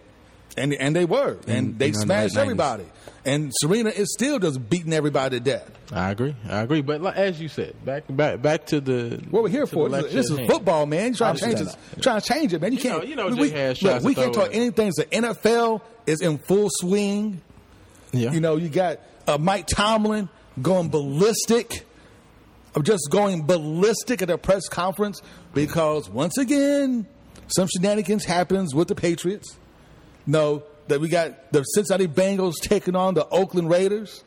[0.56, 2.41] and and they were, and And, they you know, in the smashed 90s.
[2.41, 2.86] everybody.
[3.23, 5.69] And Serena is still just beating everybody to death.
[5.93, 6.36] I agree.
[6.49, 6.81] I agree.
[6.81, 9.89] But like, as you said, back back back to the What we're here for?
[9.89, 10.49] This, is hand.
[10.49, 11.10] football, man.
[11.10, 11.75] You're trying to change it.
[12.01, 12.71] Trying to change it, man.
[12.71, 13.03] You You can't.
[13.03, 14.91] know- you know we, look, we can't talk anything.
[14.97, 17.41] The NFL is in full swing.
[18.12, 18.31] Yeah.
[18.31, 20.27] You know, you got uh, Mike Tomlin
[20.62, 21.86] going ballistic,
[22.73, 25.21] of just going ballistic at a press conference
[25.53, 27.05] because once again,
[27.47, 29.57] some shenanigans happens with the Patriots.
[30.25, 34.23] No, that we got the Cincinnati Bengals taking on the Oakland Raiders.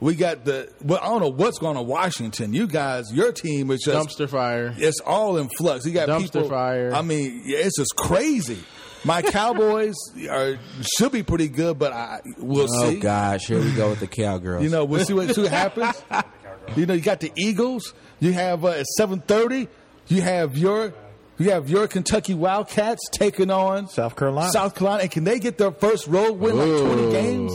[0.00, 2.52] We got the well, I don't know what's going on Washington.
[2.52, 4.74] You guys, your team is just dumpster fire.
[4.76, 5.86] it's all in flux.
[5.86, 6.48] You got Dumpster people.
[6.48, 6.92] fire.
[6.92, 8.58] I mean, it's just crazy.
[9.04, 9.94] My Cowboys
[10.30, 10.58] are
[10.98, 12.98] should be pretty good, but I we'll Oh see.
[12.98, 14.62] Oh gosh, here we go with the cowgirls.
[14.64, 16.02] You know, we'll see what, see what happens.
[16.76, 17.92] You know, you got the Eagles.
[18.20, 19.68] You have uh, at seven thirty.
[20.08, 20.94] You have your
[21.38, 24.50] you have your Kentucky Wildcats taking on South Carolina.
[24.50, 27.52] South Carolina, and can they get their first road win like twenty games?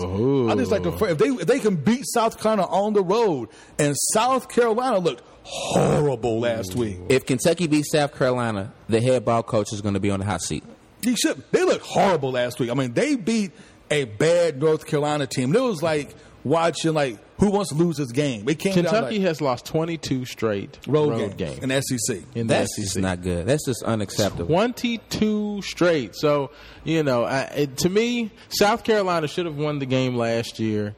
[0.51, 3.03] I just like the fir- if they if they can beat South Carolina on the
[3.03, 6.97] road, and South Carolina looked horrible last week.
[7.09, 10.25] if Kentucky beats South Carolina, the head ball coach is going to be on the
[10.25, 10.63] hot seat.
[11.01, 11.41] He should.
[11.51, 12.69] They looked horrible last week.
[12.69, 13.51] I mean, they beat
[13.89, 15.55] a bad North Carolina team.
[15.55, 16.13] It was like
[16.49, 18.49] watching like who wants to lose this game.
[18.49, 22.17] It came down Kentucky like has lost 22 straight road, road, games games in SEC.
[22.35, 22.83] in the That's SEC.
[22.85, 23.45] just not good.
[23.45, 24.47] That's just unacceptable.
[24.47, 26.15] 22 straight.
[26.15, 26.51] So,
[26.83, 30.95] you know, I, it, to me, South Carolina should have won the game last year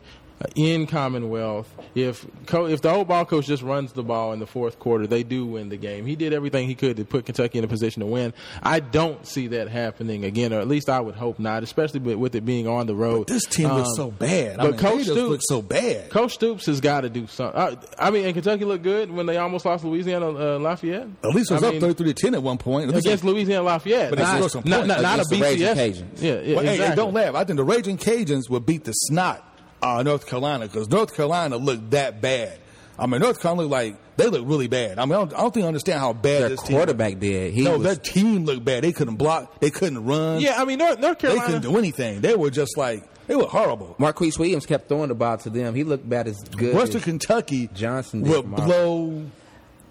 [0.55, 1.73] in Commonwealth.
[1.95, 5.07] If co- if the old ball coach just runs the ball in the fourth quarter,
[5.07, 6.05] they do win the game.
[6.05, 8.33] He did everything he could to put Kentucky in a position to win.
[8.63, 12.15] I don't see that happening again, or at least I would hope not, especially with,
[12.17, 13.27] with it being on the road.
[13.27, 14.59] This team looks Um, so bad.
[14.59, 16.09] I But mean, Coach they Stoops look so bad.
[16.09, 17.59] Coach Stoops has got to do something.
[17.59, 21.07] Uh, I mean, and Kentucky looked good when they almost lost Louisiana uh, Lafayette.
[21.23, 22.89] At least it was I up mean, 33 to 10 at one point.
[22.89, 24.09] At least against Louisiana Lafayette.
[24.11, 25.75] But they not, scored some not, not, not a against the Raging BCS.
[25.75, 26.21] Cajuns.
[26.21, 26.85] Yeah, yeah But hey, exactly.
[26.87, 27.35] hey, don't laugh.
[27.35, 29.47] I think the Raging Cajuns will beat the snot
[29.83, 32.57] out of North Carolina because North Carolina looked that bad.
[32.99, 34.99] I mean, North Carolina looked like they look really bad.
[34.99, 36.75] I mean, I don't, I don't think I understand how bad Their this team.
[36.77, 37.53] quarterback did.
[37.53, 38.83] He no, was their team looked bad.
[38.83, 39.59] They couldn't block.
[39.59, 40.39] They couldn't run.
[40.41, 41.45] Yeah, I mean North, North they Carolina.
[41.45, 42.21] couldn't do anything.
[42.21, 43.95] They were just like they were horrible.
[43.97, 45.73] Marquise Williams kept throwing the ball to them.
[45.73, 46.75] He looked about as good.
[46.75, 49.25] Western as Kentucky Johnson did will blow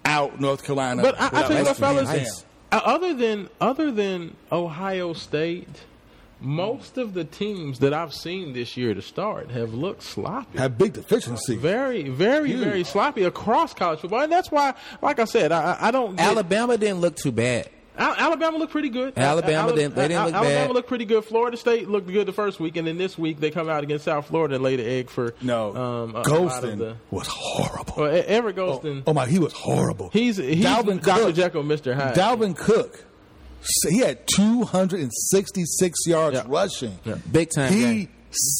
[0.05, 1.01] out North Carolina.
[1.01, 2.45] But I, I without tell you what, asking fellas, hands.
[2.71, 5.67] uh, other than other than Ohio State,
[6.41, 10.57] most of the teams that I've seen this year to start have looked sloppy.
[10.57, 11.59] have big deficiencies.
[11.59, 12.59] very, very, Huge.
[12.63, 16.15] very sloppy across college football, and that's why, like I said, I, I don't.
[16.15, 17.69] Get, Alabama didn't look too bad.
[17.97, 19.15] Alabama looked pretty good.
[19.17, 20.71] Alabama Al- didn't- they didn't Al- look Alabama bad.
[20.71, 21.23] looked pretty good.
[21.25, 24.05] Florida State looked good the first week, and then this week they come out against
[24.05, 26.95] South Florida and lay the egg for No, um, a- a lot of Golson the-
[27.11, 27.93] was horrible.
[27.97, 29.03] Well, E- Everett Golson.
[29.05, 30.09] Oh my, he was horrible.
[30.13, 31.25] He's he's Dalvin Dr.
[31.25, 31.35] Cook.
[31.35, 31.93] Jekyll, Mr.
[31.93, 32.15] Hyde.
[32.15, 33.03] Dalvin Cook, so
[33.89, 36.43] he had 266 yards Yeah.
[36.47, 36.97] rushing.
[37.31, 38.09] Big time He game.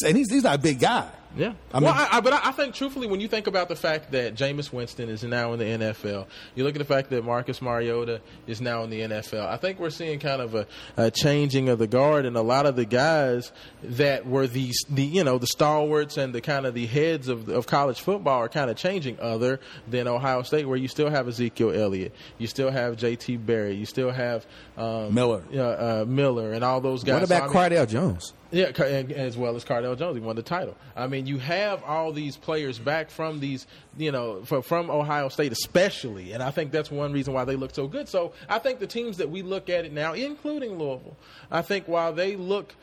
[0.06, 1.08] and he's, he's not a big guy.
[1.36, 1.54] Yeah.
[1.72, 3.76] I well, mean- I, I, but I, I think truthfully, when you think about the
[3.76, 7.24] fact that Jameis Winston is now in the NFL, you look at the fact that
[7.24, 9.46] Marcus Mariota is now in the NFL.
[9.46, 10.66] I think we're seeing kind of a,
[10.96, 13.50] a changing of the guard, and a lot of the guys
[13.82, 17.48] that were the the you know the stalwarts and the kind of the heads of
[17.48, 19.18] of college football are kind of changing.
[19.20, 23.38] Other than Ohio State, where you still have Ezekiel Elliott, you still have J.T.
[23.38, 24.44] Barrett, you still have
[24.76, 25.42] um, Miller.
[25.54, 27.20] uh, uh, Miller, and all those guys.
[27.20, 28.34] What So, about I mean- Cardale Jones?
[28.52, 30.76] Yeah, as well as Cardale Jones, he won the title.
[30.94, 35.52] I mean, you have all these players back from these, you know, from, Ohio State
[35.52, 38.10] especially, and I think that's one reason why they look so good.
[38.10, 41.16] So I think the teams that we look at it now, including Louisville,
[41.50, 42.74] I think while they look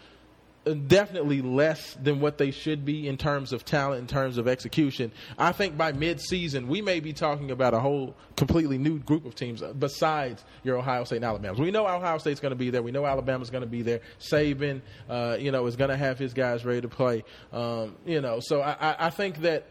[0.74, 5.12] definitely less than what they should be in terms of talent, in terms of execution.
[5.38, 9.36] I think by mid-season we may be talking about a whole completely new group of
[9.36, 11.60] teams besides your Ohio State and Alabama.
[11.60, 12.82] We know Ohio State's going to be there.
[12.82, 14.02] We know Alabama's going to be there.
[14.20, 17.24] Saban, uh, you know, is going to have his guys ready to play.
[17.52, 19.66] Um, you know, so I, I think that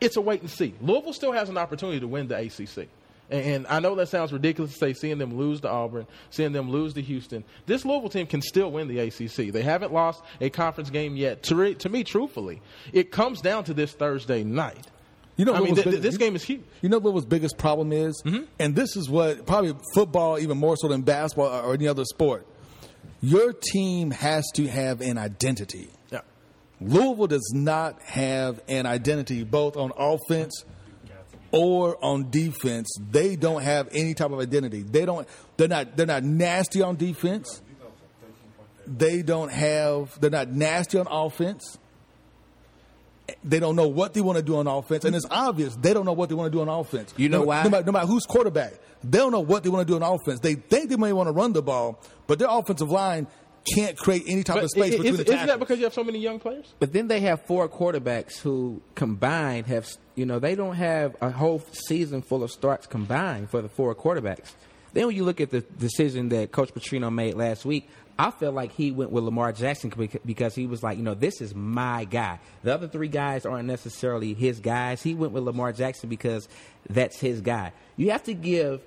[0.00, 0.74] it's a wait and see.
[0.80, 2.88] Louisville still has an opportunity to win the ACC.
[3.30, 6.70] And, I know that sounds ridiculous to say, seeing them lose to Auburn, seeing them
[6.70, 7.42] lose to Houston.
[7.66, 9.52] This Louisville team can still win the ACC.
[9.52, 11.42] They haven't lost a conference game yet.
[11.44, 12.60] To, re, to me, truthfully,
[12.92, 14.86] it comes down to this Thursday night.
[15.36, 16.60] You know, I mean, th- this game is huge.
[16.80, 18.44] You know what Louisville's biggest problem is, Mm-hmm.
[18.60, 22.46] and this is what probably football even more so than basketball or any other sport.
[23.20, 25.88] Your team has to have an identity.
[26.12, 26.20] Yeah.
[26.80, 30.64] Louisville does not have an identity, both on offense
[31.54, 32.94] or on defense.
[33.10, 34.82] They don't have any type of identity.
[34.82, 35.26] They don't.
[35.56, 35.96] They're not.
[35.96, 37.62] They're not nasty on defense.
[38.86, 40.18] They don't have.
[40.20, 41.78] They're not nasty on offense.
[43.42, 46.04] They don't know what they want to do on offense, and it's obvious they don't
[46.04, 47.14] know what they want to do on offense.
[47.16, 47.62] You know no, why?
[47.62, 50.14] No matter, no matter who's quarterback, they don't know what they want to do on
[50.14, 50.40] offense.
[50.40, 53.26] They think they may want to run the ball, but their offensive line
[53.74, 55.84] can't create any type But of space i- between is, the isn't that because you
[55.84, 56.74] have so many young players?
[56.78, 61.30] But then they have four quarterbacks who combined have, you know, they don't have a
[61.30, 64.52] whole season full of starts combined for the four quarterbacks.
[64.92, 68.52] Then when you look at the decision that Coach Petrino made last week, I feel
[68.52, 69.92] like he went with Lamar Jackson
[70.24, 72.38] because he was like, you know, this is my guy.
[72.62, 75.02] The other three guys aren't necessarily his guys.
[75.02, 76.48] He went with Lamar Jackson because
[76.88, 77.72] that's his guy.
[77.96, 78.82] You have to give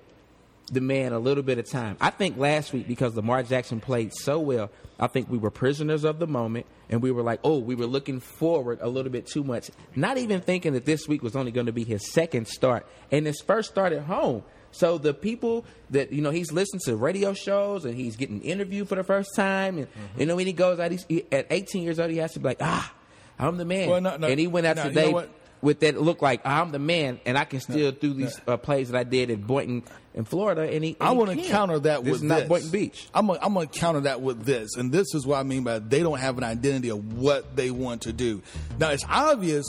[0.71, 1.97] the man a little bit of time.
[2.01, 6.03] I think last week because Lamar Jackson played so well, I think we were prisoners
[6.03, 9.27] of the moment and we were like, oh, we were looking forward a little bit
[9.27, 9.71] too much.
[9.95, 13.25] Not even thinking that this week was only going to be his second start and
[13.25, 14.43] his first start at home.
[14.71, 18.89] So the people that you know he's listening to radio shows and he's getting interviewed
[18.89, 21.83] for the first time, and you know when he goes out, he's, he, at 18
[21.83, 22.93] years old, he has to be like, ah,
[23.39, 23.89] I'm the man.
[23.89, 25.29] Well, no, no, and he went out no, you today know what?
[25.61, 28.89] With that look like I'm the man, and I can still do these uh, plays
[28.89, 30.61] that I did at Boynton in Florida.
[30.61, 32.47] And he, and I want to counter that this with not.
[32.47, 33.09] Boynton Beach.
[33.13, 35.63] I'm gonna, I'm going to counter that with this, and this is what I mean
[35.63, 38.43] by they don't have an identity of what they want to do.
[38.79, 39.65] Now it's obvious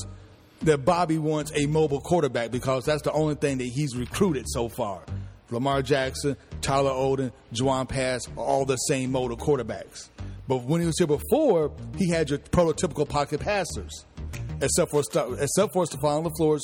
[0.62, 4.68] that Bobby wants a mobile quarterback because that's the only thing that he's recruited so
[4.68, 5.02] far.
[5.50, 10.10] Lamar Jackson, Tyler Oden, Jawon Pass are all the same mobile quarterbacks.
[10.46, 14.04] But when he was here before, he had your prototypical pocket passers,
[14.60, 15.02] except for
[15.38, 16.60] except for Stefan LeFors.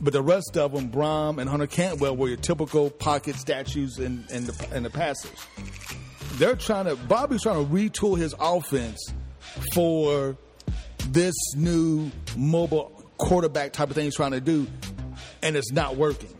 [0.00, 4.28] But the rest of them, Brohm and Hunter Cantwell, were your typical pocket statues and
[4.30, 5.46] and the, and the passers.
[6.34, 9.12] They're trying to Bobby's trying to retool his offense
[9.74, 10.36] for
[11.08, 14.66] this new mobile quarterback type of thing he's trying to do,
[15.42, 16.30] and it's not working.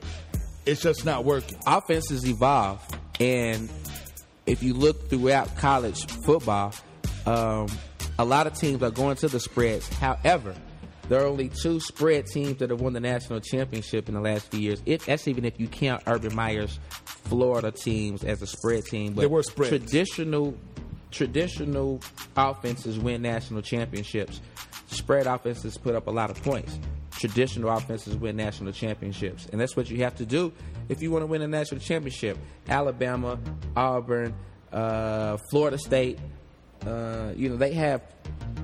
[0.65, 1.59] It's just not working.
[1.67, 2.87] Offenses evolve,
[3.19, 3.71] and
[4.47, 6.75] if you look throughout college football,
[7.27, 7.69] um,
[8.19, 9.89] a lot of teams are going to the spreads.
[9.89, 10.55] However,
[11.11, 14.49] there are only two spread teams that have won the national championship in the last
[14.53, 14.81] few years.
[14.87, 19.15] If, that's even if you count Urban Meyer's Florida teams as a spread team.
[19.15, 19.71] But They were spread.
[19.71, 20.57] Traditional,
[21.11, 22.01] traditional
[22.37, 24.41] offenses win national championships.
[24.87, 26.79] Spread offenses put up a lot of points.
[27.11, 30.53] Traditional offenses win national championships, and that's what you have to do
[30.89, 32.39] if you want to win a national championship.
[32.69, 33.37] Alabama,
[33.77, 34.33] Auburn,
[34.73, 36.21] uh, Florida State,
[36.87, 38.01] uh, you know, they have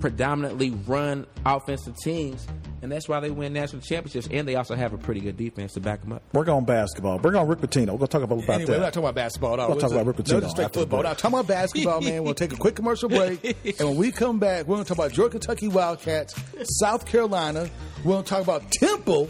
[0.01, 2.47] predominantly run offensive teams,
[2.83, 4.29] and that's why they win national championships.
[4.31, 6.23] And they also have a pretty good defense to back them up.
[6.33, 7.19] We're going basketball.
[7.19, 7.93] Bring on Rick Pitino.
[7.93, 9.69] We're going to talk about, about Anyway, we're not talking about basketball at all.
[9.71, 11.03] We'll talk about Rick No, Pitino just straight football.
[11.03, 12.23] Now, talking about basketball, man.
[12.25, 13.45] We'll take a quick commercial break,
[13.79, 16.35] and when we come back, we're going to talk about Georgia Kentucky Wildcats,
[16.81, 17.69] South Carolina.
[18.05, 19.29] We're going to talk about Temple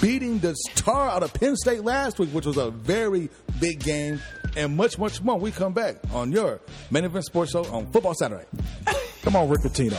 [0.00, 3.28] beating the star out of Penn State last week, which was a very
[3.60, 4.20] big game.
[4.56, 5.38] and much, much more.
[5.38, 6.60] We come back on your
[6.90, 8.44] Main Event Sports Show on Football Saturday.
[9.24, 9.96] Come on, Rick Pitino.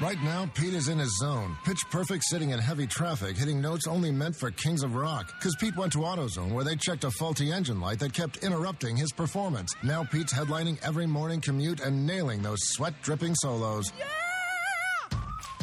[0.00, 1.56] Right now, Pete is in his zone.
[1.64, 5.32] Pitch perfect sitting in heavy traffic, hitting notes only meant for kings of rock.
[5.38, 8.96] Because Pete went to AutoZone where they checked a faulty engine light that kept interrupting
[8.96, 9.74] his performance.
[9.82, 13.90] Now Pete's headlining every morning commute and nailing those sweat dripping solos.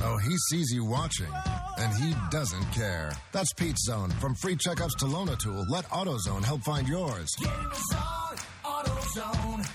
[0.03, 1.31] Oh, he sees you watching,
[1.77, 3.11] and he doesn't care.
[3.31, 4.09] That's Pete's Zone.
[4.19, 7.29] From free checkups to Loan Tool, let AutoZone help find yours.
[8.65, 9.69] AutoZone.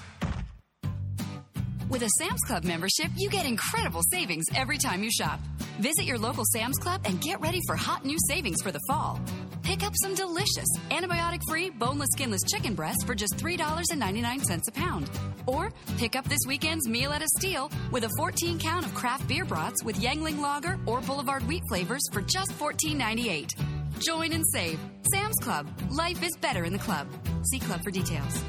[1.89, 5.39] With a Sam's Club membership, you get incredible savings every time you shop.
[5.79, 9.21] Visit your local Sam's Club and get ready for hot new savings for the fall.
[9.67, 15.11] Pick up some delicious, antibiotic free, boneless, skinless chicken breasts for just $3.99 a pound.
[15.49, 19.27] Or pick up this weekend's meal at a steal with a 14 count of craft
[19.27, 23.51] beer brats with Yuengling Lager or Boulevard wheat flavors for just $14.98.
[23.99, 24.79] Join and save.
[25.13, 25.67] Sam's Club.
[25.91, 27.09] Life is better in the club.
[27.51, 28.45] See Club for details.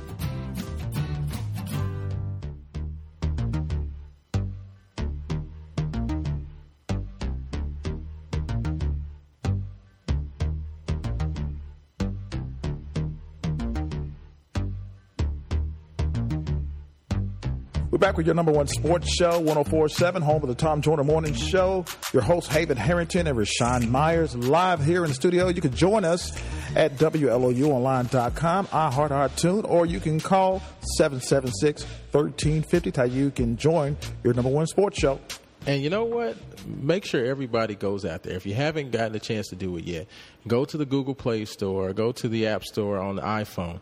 [18.08, 21.84] Back with your number one sports show, 1047, home of the Tom Joyner Morning Show.
[22.13, 25.50] Your host, Haven Harrington and Raashaan Myers, live here in the studio.
[25.50, 26.32] You can join us
[26.74, 30.62] at WLOUonline.com, iHeart, iTunes, or you can call
[30.96, 32.91] 776 1350.
[32.96, 35.20] How you can join your number one sports show.
[35.65, 36.38] And you know what?
[36.65, 38.38] Make sure everybody goes out there.
[38.38, 40.08] If you haven't gotten a chance to do it yet,
[40.48, 43.82] go to the Google Play Store, go to the App Store on the iPhone,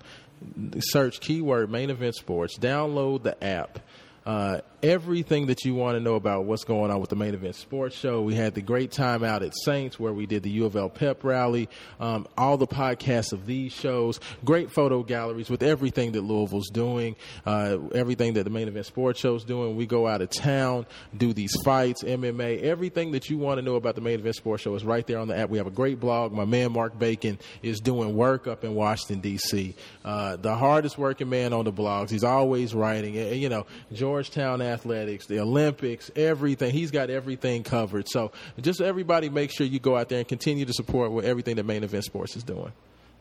[0.79, 3.77] search keyword main event sports, download the app.
[4.25, 7.55] Uh, everything that you want to know about what's going on with the main event
[7.55, 8.21] sports show.
[8.21, 10.89] We had the great time out at Saints where we did the U of L
[10.89, 16.21] pep rally, um, all the podcasts of these shows, great photo galleries with everything that
[16.21, 19.75] Louisville's doing, uh, everything that the main event sports show's doing.
[19.75, 20.85] We go out of town,
[21.15, 24.63] do these fights, MMA, everything that you want to know about the main event sports
[24.63, 25.49] show is right there on the app.
[25.49, 26.31] We have a great blog.
[26.31, 29.75] My man Mark Bacon is doing work up in Washington D.C.
[30.03, 32.09] Uh, the hardest working man on the blogs.
[32.09, 33.15] He's always writing.
[33.15, 36.71] You know, Georgetown athletics, the Olympics, everything.
[36.71, 38.07] He's got everything covered.
[38.09, 41.55] So just everybody make sure you go out there and continue to support with everything
[41.57, 42.71] that Main Event Sports is doing.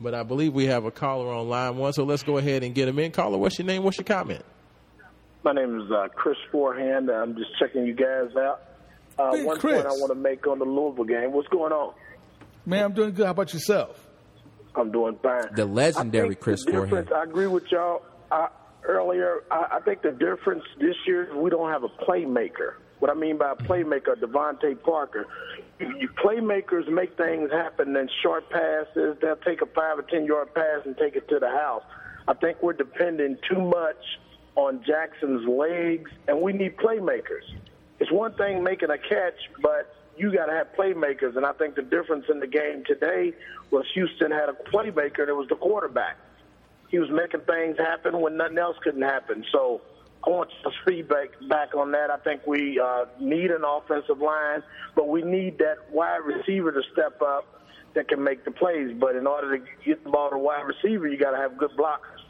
[0.01, 2.75] But I believe we have a caller on line one, so let's go ahead and
[2.75, 3.13] get him in.
[3.13, 3.85] Caller, what's your name?
[3.85, 4.45] What's your comment?
[5.45, 7.11] My name is uh, Chris Forehand.
[7.11, 8.63] I'm just checking you guys out.
[9.19, 9.75] Uh, Hey, one Chris.
[9.83, 11.31] point I want to make on the Louisville game.
[11.33, 11.95] What's going on?
[12.67, 13.27] Man, I'm doing good.
[13.27, 14.05] How about yourself?
[14.75, 15.55] I'm doing fine.
[15.55, 17.11] The legendary Chris the Forehand.
[17.15, 18.03] I agree with y'all
[18.33, 18.49] uh,
[18.87, 19.45] earlier.
[19.51, 22.75] I, I think the difference this year we don't have a playmaker.
[23.01, 25.27] What I mean by a playmaker, Devonte Parker.
[25.79, 29.17] You, playmakers make things happen in short passes.
[29.21, 31.83] They'll take a five or ten yard pass and take it to the house.
[32.27, 34.03] I think we're depending too much
[34.57, 37.43] on Jackson's legs, and we need playmakers.
[37.99, 41.37] It's one thing making a catch, but you got to have playmakers.
[41.37, 43.35] And I think the difference in the game today
[43.71, 46.17] was Houston had a playmaker, and it was the quarterback.
[46.95, 49.45] He was making things happen when nothing else couldn't happen.
[49.51, 49.81] So
[50.25, 52.09] I want some feedback back on that.
[52.09, 54.63] I think we uh, need an offensive line,
[54.95, 57.65] but we need that wide receiver to step up
[57.97, 58.97] that can make the plays.
[58.97, 61.73] But in order to get the ball to wide receiver, you got to have good
[61.77, 62.24] blockers.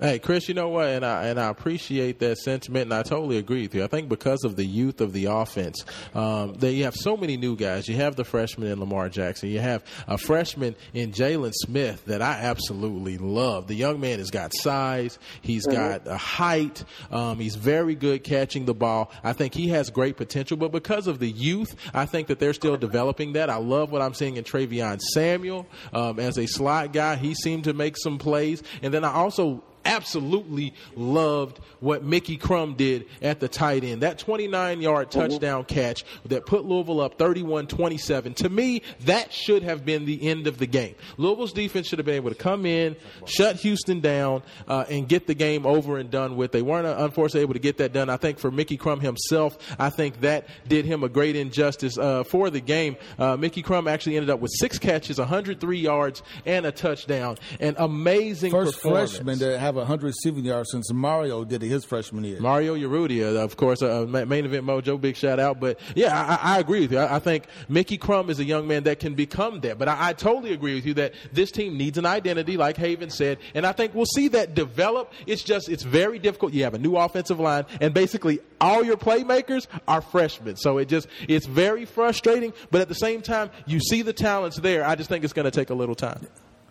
[0.00, 0.86] Hey, Chris, you know what?
[0.86, 3.82] And I and I appreciate that sentiment, and I totally agree with you.
[3.82, 5.84] I think because of the youth of the offense,
[6.14, 7.88] um, that you have so many new guys.
[7.88, 9.48] You have the freshman in Lamar Jackson.
[9.48, 13.66] You have a freshman in Jalen Smith that I absolutely love.
[13.66, 15.18] The young man has got size.
[15.42, 15.72] He's Mhm.
[15.72, 16.84] got a height.
[17.10, 19.10] Um, he's very good catching the ball.
[19.24, 22.54] I think he has great potential, but because of the youth, I think that they're
[22.54, 23.50] still developing that.
[23.50, 27.16] I love what I'm seeing in Traveon Samuel um, as a slot guy.
[27.16, 32.74] He seemed to make some plays, and then I also absolutely loved what Micky Crum
[32.74, 34.02] did at the tight end.
[34.02, 38.34] That 29 yard touchdown catch that put Louisville up 31 27.
[38.34, 40.94] To me, that should have been the end of the game.
[41.16, 45.26] Louisville's defense should have been able to come in, shut Houston down, uh, and get
[45.26, 46.52] the game over and done with.
[46.52, 48.10] They weren't, uh, unfortunately, able to get that done.
[48.10, 52.24] I think for Micky Crum himself, I think that did him a great injustice uh,
[52.24, 52.96] for the game.
[53.18, 57.38] Uh, Micky Crum actually ended up with six catches, 103 yards, and a touchdown.
[57.60, 59.12] An amazing First performance.
[59.12, 62.40] freshman to have 100 receiving yards since Mario did it his freshman year.
[62.40, 65.60] Mario Urrutia, of course, uh, main event mojo, big shout out.
[65.60, 66.98] But yeah, I, I agree with you.
[66.98, 69.78] I, I, think Micky Crum is a young man that can become that.
[69.78, 73.10] But I, I, totally agree with you that this team needs an identity, like Haven
[73.10, 75.12] said, and I think we'll see that develop.
[75.26, 76.52] It's just it's very difficult.
[76.52, 80.56] You have a new offensive line, and basically all your playmakers are freshmen.
[80.56, 82.52] So it just it's very frustrating.
[82.70, 84.84] But at the same time, you see the talents there.
[84.84, 86.26] I just think it's going to take a little time.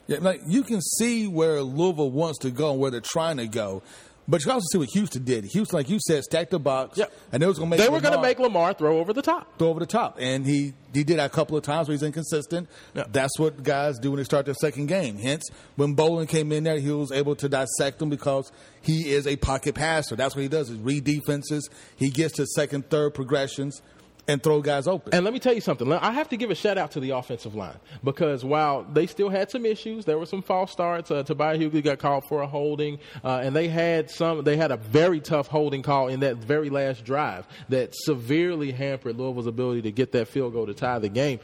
[0.07, 3.47] Yeah, like you can see where Louisville wants to go and where they're trying to
[3.47, 3.83] go.
[4.29, 5.45] But you also see what Houston did.
[5.45, 6.97] Houston, like you said, stacked the box.
[6.97, 7.13] Yep.
[7.31, 7.85] And they was going to make.
[7.85, 9.57] They were going to make Lamar throw over the top.
[9.57, 12.03] Throw over the top, and he he did that a couple of times where he's
[12.03, 12.67] inconsistent.
[12.93, 15.17] That's what guys do when they start their second game.
[15.17, 18.51] Hence, when Bolin came in there, he was able to dissect them because
[18.81, 20.17] he is a pocket passer.
[20.17, 21.69] That's what he does: is read defenses.
[21.95, 23.81] He gets to second, third progressions
[24.27, 25.13] and throw guys open.
[25.13, 25.91] And let me tell you something.
[25.91, 29.29] I have to give a shout out to the offensive line because while they still
[29.29, 31.11] had some issues, there were some false starts.
[31.11, 34.43] Uh, Tobijah Hughley got called for a holding, uh, and they had some.
[34.43, 39.17] They had a very tough holding call in that very last drive that severely hampered
[39.17, 41.39] Louisville's ability to get that field goal to tie the game.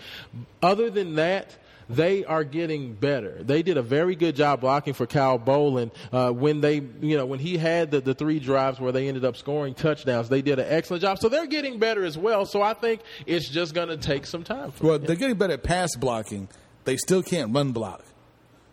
[0.61, 1.57] Other than that
[1.89, 3.43] they are getting better.
[3.43, 7.25] They did a very good job blocking for Cal Bolin uh, when they, you know,
[7.25, 10.29] when he had the, the three drives where they ended up scoring touchdowns.
[10.29, 11.19] They did an excellent job.
[11.19, 12.45] So they're getting better as well.
[12.45, 14.73] So I think it's just going to take some time.
[14.81, 15.07] well, them.
[15.07, 16.49] they're getting better at pass blocking.
[16.86, 18.03] They still can't run block.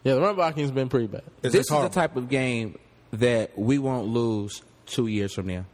[0.05, 1.23] Yeah, the run blocking has been pretty bad.
[1.43, 2.79] It's this is the type of game
[3.13, 5.67] that we won't lose two years from now.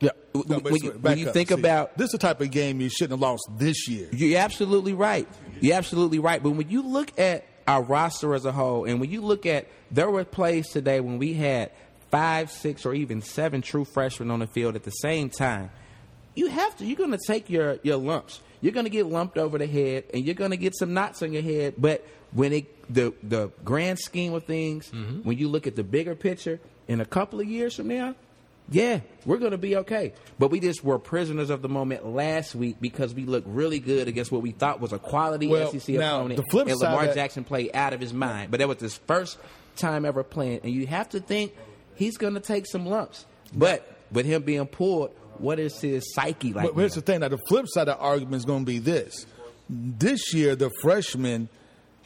[0.00, 0.10] Yeah.
[0.34, 2.88] No, when, you, when you think See, about this, is the type of game you
[2.88, 4.08] shouldn't have lost this year.
[4.12, 5.28] You're absolutely right.
[5.60, 6.42] You're absolutely right.
[6.42, 9.68] But when you look at our roster as a whole, and when you look at
[9.90, 11.70] there were plays today when we had
[12.10, 15.70] five, six, or even seven true freshmen on the field at the same time,
[16.34, 16.84] you have to.
[16.84, 18.40] You're going to take your your lumps.
[18.60, 21.22] You're going to get lumped over the head, and you're going to get some knots
[21.22, 21.74] on your head.
[21.78, 25.20] But when it the the grand scheme of things, mm-hmm.
[25.20, 28.14] when you look at the bigger picture, in a couple of years from now,
[28.70, 30.12] yeah, we're going to be okay.
[30.38, 34.08] But we just were prisoners of the moment last week because we looked really good
[34.08, 36.36] against what we thought was a quality well, SEC now, opponent.
[36.38, 38.50] The flip and Lamar that, Jackson played out of his mind.
[38.50, 39.38] But that was his first
[39.76, 40.60] time ever playing.
[40.64, 41.54] And you have to think
[41.94, 43.26] he's going to take some lumps.
[43.54, 46.66] But with him being pulled, what is his psyche like?
[46.66, 47.20] But here's the thing.
[47.20, 49.26] Now, the flip side of the argument is going to be this.
[49.68, 51.48] This year, the freshmen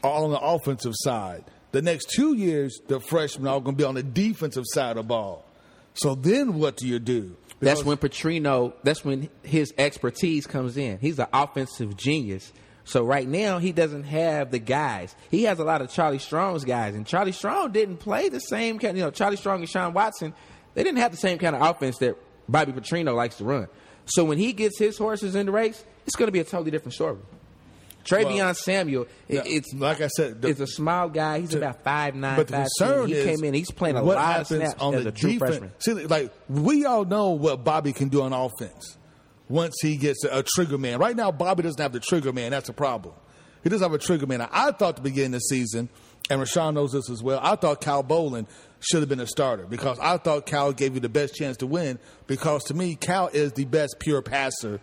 [0.02, 1.44] are on the offensive side.
[1.70, 4.96] The next two years, the freshmen are going to be on the defensive side of
[4.96, 5.44] the ball.
[5.98, 7.36] So then what do you do?
[7.58, 10.98] Because that's when Petrino, that's when his expertise comes in.
[10.98, 12.52] He's an offensive genius.
[12.84, 15.14] So right now he doesn't have the guys.
[15.30, 18.78] He has a lot of Charlie Strong's guys, and Charlie Strong didn't play the same
[18.78, 18.96] kind.
[18.96, 20.32] You know, Charlie Strong and Shawn Watson,
[20.74, 22.16] they didn't have the same kind of offense that
[22.48, 23.68] Bobby Petrino likes to run.
[24.06, 26.70] So when he gets his horses in the race, it's going to be a totally
[26.70, 27.18] different story.
[28.08, 31.40] Traveon well, Samuel, it, it's like I said, the, it's a small guy.
[31.40, 32.36] He's to, about five nine.
[32.36, 33.54] But the five, concern He is came in.
[33.54, 35.58] He's playing a lot of snaps on as the a true defense.
[35.58, 35.72] freshman.
[35.80, 38.96] See, like we all know what Bobby can do on offense
[39.48, 40.98] once he gets a, a trigger man.
[40.98, 42.50] Right now, Bobby doesn't have the trigger man.
[42.50, 43.14] That's a problem.
[43.62, 44.38] He doesn't have a trigger man.
[44.38, 45.88] Now, I thought to begin the season,
[46.30, 47.40] and Raashaan knows this as well.
[47.42, 48.46] I thought Cal Bolin
[48.80, 51.66] should have been a starter because I thought Cal gave you the best chance to
[51.66, 51.98] win.
[52.26, 54.80] Because to me, Cal is the best pure passer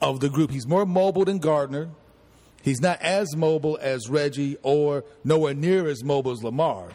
[0.00, 0.50] of the group.
[0.50, 1.90] He's more mobile than Gardner.
[2.64, 6.88] He's not as mobile as Reggie or nowhere near as mobile as Lamar.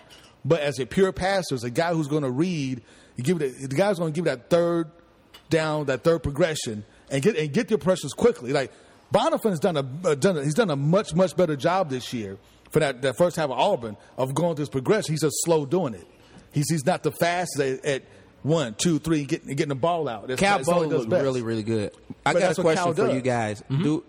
[0.44, 2.82] But as a pure passer, as a guy who's going to read,
[3.16, 4.90] you give it, the guy's going to give that third
[5.52, 8.52] down, that third progression, and get and get your pressures quickly.
[8.52, 8.72] Like
[9.14, 12.40] Bonnafon's done a, uh, done a, he's done a much much better job this year
[12.72, 15.14] for that, that first half of Auburn of going through his progression.
[15.14, 16.08] He's just slow doing it.
[16.52, 18.04] He's he's not the fastest at, at
[18.42, 20.30] one, two, three, getting getting the ball out.
[20.30, 21.92] That's, Cal Bolin looked really really good.
[22.26, 23.62] I but got a question for you guys.
[23.70, 23.84] Mm-hmm.
[23.84, 24.04] Do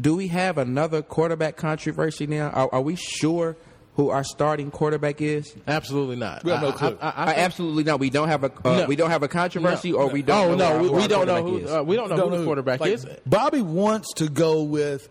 [0.00, 2.50] do we have another quarterback controversy now?
[2.50, 3.56] Are, are we sure
[3.94, 5.54] who our starting quarterback is?
[5.66, 6.44] Absolutely not.
[6.44, 6.96] We have no clue.
[7.00, 7.98] I, I, I, absolutely not.
[7.98, 8.86] We don't have a uh, no.
[8.86, 9.98] we don't have a controversy, no.
[9.98, 10.52] or we don't.
[10.52, 12.44] Oh know no, we, we don't know who uh, we don't know don't who the
[12.44, 13.06] quarterback like, is.
[13.26, 15.08] Bobby wants to go with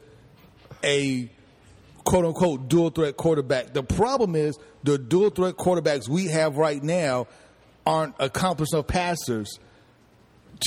[0.83, 1.29] a
[2.05, 3.73] quote unquote dual threat quarterback.
[3.73, 7.27] The problem is the dual threat quarterbacks we have right now
[7.85, 9.59] aren't accomplished enough passers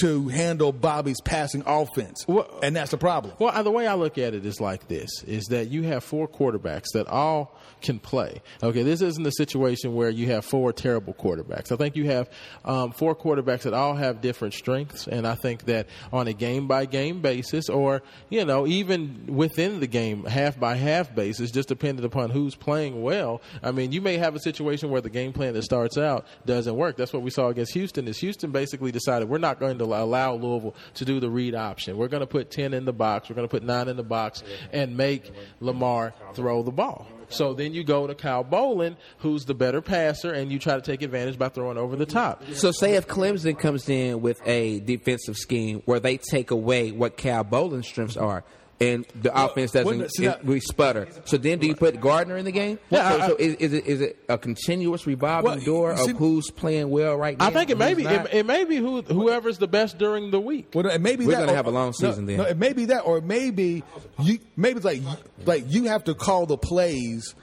[0.00, 3.34] to handle Bobby's passing offense, well, and that's the problem.
[3.38, 6.28] Well, the way I look at it is like this: is that you have four
[6.28, 8.42] quarterbacks that all can play.
[8.62, 11.72] Okay, this isn't a situation where you have four terrible quarterbacks.
[11.72, 12.30] I think you have
[12.64, 16.66] um, four quarterbacks that all have different strengths, and I think that on a game
[16.66, 21.68] by game basis, or you know, even within the game, half by half basis, just
[21.68, 23.40] depending upon who's playing well.
[23.62, 26.76] I mean, you may have a situation where the game plan that starts out doesn't
[26.76, 26.96] work.
[26.96, 28.06] That's what we saw against Houston.
[28.08, 31.96] Is Houston basically decided we're not going to allow Louisville to do the read option.
[31.96, 33.28] We're going to put 10 in the box.
[33.28, 37.06] We're going to put 9 in the box and make Lamar throw the ball.
[37.30, 40.82] So then you go to Kyle Bolin, who's the better passer, and you try to
[40.82, 42.42] take advantage by throwing over the top.
[42.54, 47.16] So, say if Clemson comes in with a defensive scheme where they take away what
[47.16, 48.44] Cal Bolin's strengths are,
[48.80, 51.06] and the offense doesn't wouldn't it- that- we sputter.
[51.26, 52.78] So then, do you put Gardner in the game?
[52.88, 56.12] Yeah, So, I- so is, is it is it a continuous revolving Well, door see-
[56.12, 57.46] of who's playing well right now?
[57.46, 60.40] I think it may be it, it may be who, whoever's the best during the
[60.40, 60.70] week.
[60.74, 62.38] Well, it may be We're gonna have a long no, season then.
[62.38, 63.82] No, it may be that, or it may be
[64.18, 64.38] you.
[64.56, 65.02] Maybe it's like
[65.44, 67.34] like you have to call the plays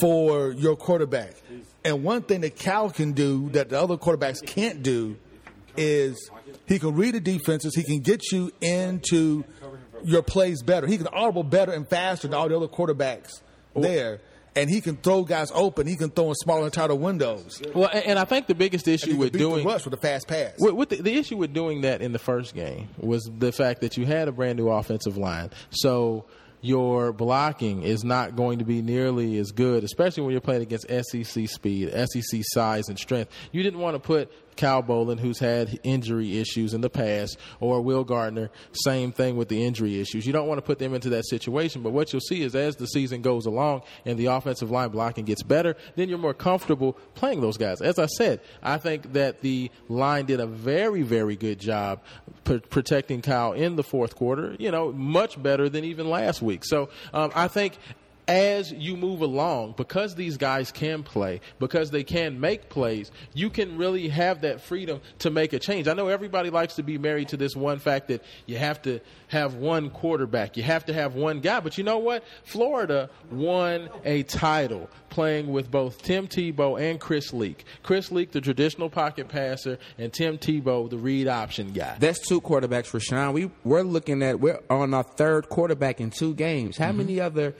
[0.00, 1.34] for your quarterback.
[1.84, 5.16] And one thing that Cal can do that the other quarterbacks can't do
[5.76, 6.30] is
[6.66, 7.74] he can read the defenses.
[7.74, 9.44] He can get you into
[10.04, 10.86] your plays better.
[10.86, 13.40] He can audible better and faster than all the other quarterbacks
[13.74, 14.20] there.
[14.56, 15.86] And he can throw guys open.
[15.86, 17.62] He can throw in smaller and tighter windows.
[17.72, 20.26] Well, and, and I think the biggest issue with doing the rush with a fast
[20.26, 20.54] pass.
[20.58, 23.80] With, with the, the issue with doing that in the first game was the fact
[23.82, 25.50] that you had a brand new offensive line.
[25.70, 26.26] So
[26.62, 30.86] your blocking is not going to be nearly as good, especially when you're playing against
[30.88, 33.32] SEC speed, SEC size and strength.
[33.52, 37.80] You didn't want to put Cal Bolin, who's had injury issues in the past, or
[37.80, 40.26] Will Gardner, same thing with the injury issues.
[40.26, 41.82] You don't want to put them into that situation.
[41.82, 45.24] But what you'll see is as the season goes along and the offensive line blocking
[45.24, 47.80] gets better, then you're more comfortable playing those guys.
[47.80, 52.00] As I said, I think that the line did a very, very good job
[52.44, 54.56] pr- protecting Kyle in the fourth quarter.
[54.58, 56.64] You know, much better than even last week.
[56.64, 57.78] So um, I think
[58.30, 63.50] as you move along, because these guys can play, because they can make plays, you
[63.50, 65.88] can really have that freedom to make a change.
[65.88, 69.00] I know everybody likes to be married to this one fact that you have to
[69.28, 72.24] have one quarterback, you have to have one guy, but you know what?
[72.44, 77.64] Florida won a title playing with both Tim Tebow and Chris Leak.
[77.82, 81.96] Chris Leak, the traditional pocket passer, and Tim Tebow, the read option guy.
[81.98, 83.32] That's two quarterbacks for Sean.
[83.32, 86.76] We we're looking at we're on our third quarterback in two games.
[86.76, 86.98] How Mm-hmm.
[86.98, 87.54] many other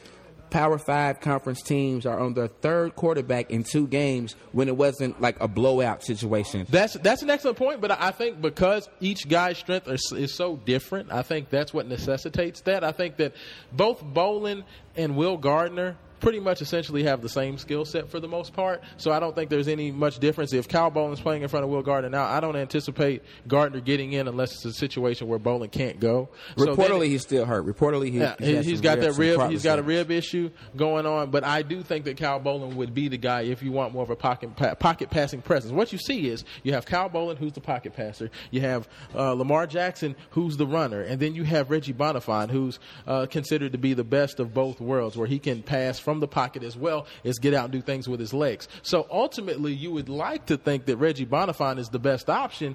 [0.51, 5.21] Power Five conference teams are on their third quarterback in two games when it wasn't
[5.21, 6.67] like a blowout situation?
[6.69, 10.57] That's that's an excellent point, but I think because each guy's strength is, is so
[10.57, 12.85] different, I think that's what necessitates that.
[12.85, 13.35] I think that
[13.73, 14.65] both Bolin
[14.97, 18.83] and Will Gardner pretty much essentially have the same skill set for the most part.
[18.97, 20.53] So I don't think there's any much difference.
[20.53, 24.13] If Cal Bolin's playing in front of Will Gardner now, I don't anticipate Gardner getting
[24.13, 26.29] in unless it's a situation where Bolin can't go.
[26.57, 27.67] So Reportedly, he's still hurt.
[27.67, 29.51] Reportedly, he, yeah, he's, he's got rib- that rib.
[29.51, 32.95] He's got a rib issue going on, but I do think that Cal Bolin would
[32.95, 35.73] be the guy if you want more of a pocket pa- pocket passing presence.
[35.73, 38.31] What you see is you have Cal Bolin, who's the pocket passer.
[38.51, 42.79] You have uh, Lamar Jackson, who's the runner, and then you have Reggie Bonnafon, who's
[43.07, 46.27] uh, considered to be the best of both worlds, where he can pass from the
[46.27, 48.67] pocket as well as get out and do things with his legs.
[48.83, 52.75] So ultimately, you would like to think that Reggie Bonnafon is the best option.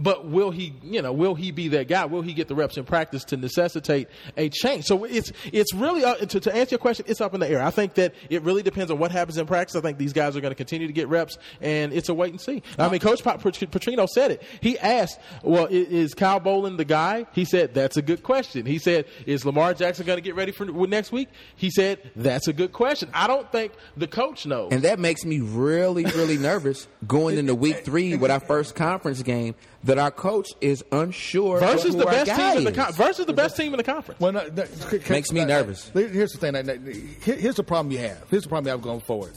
[0.00, 2.06] But will he, you know, will he be that guy?
[2.06, 4.86] Will he get the reps in practice to necessitate a change?
[4.86, 7.62] So it's it's really uh, to, to answer your question, it's up in the air.
[7.62, 9.76] I think that it really depends on what happens in practice.
[9.76, 12.30] I think these guys are going to continue to get reps, and it's a wait
[12.30, 12.62] and see.
[12.78, 14.42] I mean, Coach Petrino said it.
[14.62, 18.78] He asked, "Well, is Kyle Bolin the guy?" He said, "That's a good question." He
[18.78, 22.54] said, "Is Lamar Jackson going to get ready for next week?" He said, "That's a
[22.54, 24.72] good question." I don't think the coach knows.
[24.72, 29.22] And that makes me really, really nervous going into week three with our first conference
[29.22, 29.54] game
[29.90, 32.76] that our coach is unsure versus who the our best team in the is.
[32.76, 34.20] con- versus the best team in the conference.
[34.20, 35.88] Well, no, no, c- c- Makes me no, nervous.
[35.94, 36.54] Uh, no, Here's the thing.
[36.54, 38.24] Uh, no, no, Here's the problem you have.
[38.30, 39.32] Here's the problem you have going forward.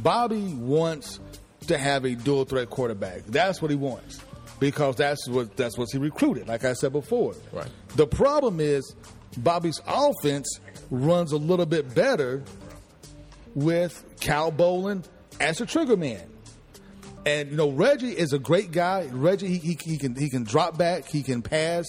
[0.00, 1.20] Bobby wants
[1.68, 3.22] to have a dual threat quarterback.
[3.26, 4.20] That's what he wants
[4.58, 6.48] because that's what that's what he recruited.
[6.48, 7.34] Like I said before.
[7.52, 7.68] Right.
[7.96, 8.94] The problem is
[9.36, 10.58] Bobby's offense
[10.90, 12.42] runs a little bit better
[13.54, 15.04] with Cal Bolin
[15.40, 16.22] as a trigger man.
[17.24, 19.08] And you know Reggie is a great guy.
[19.10, 21.86] Reggie he, he, he can he can drop back, he can pass,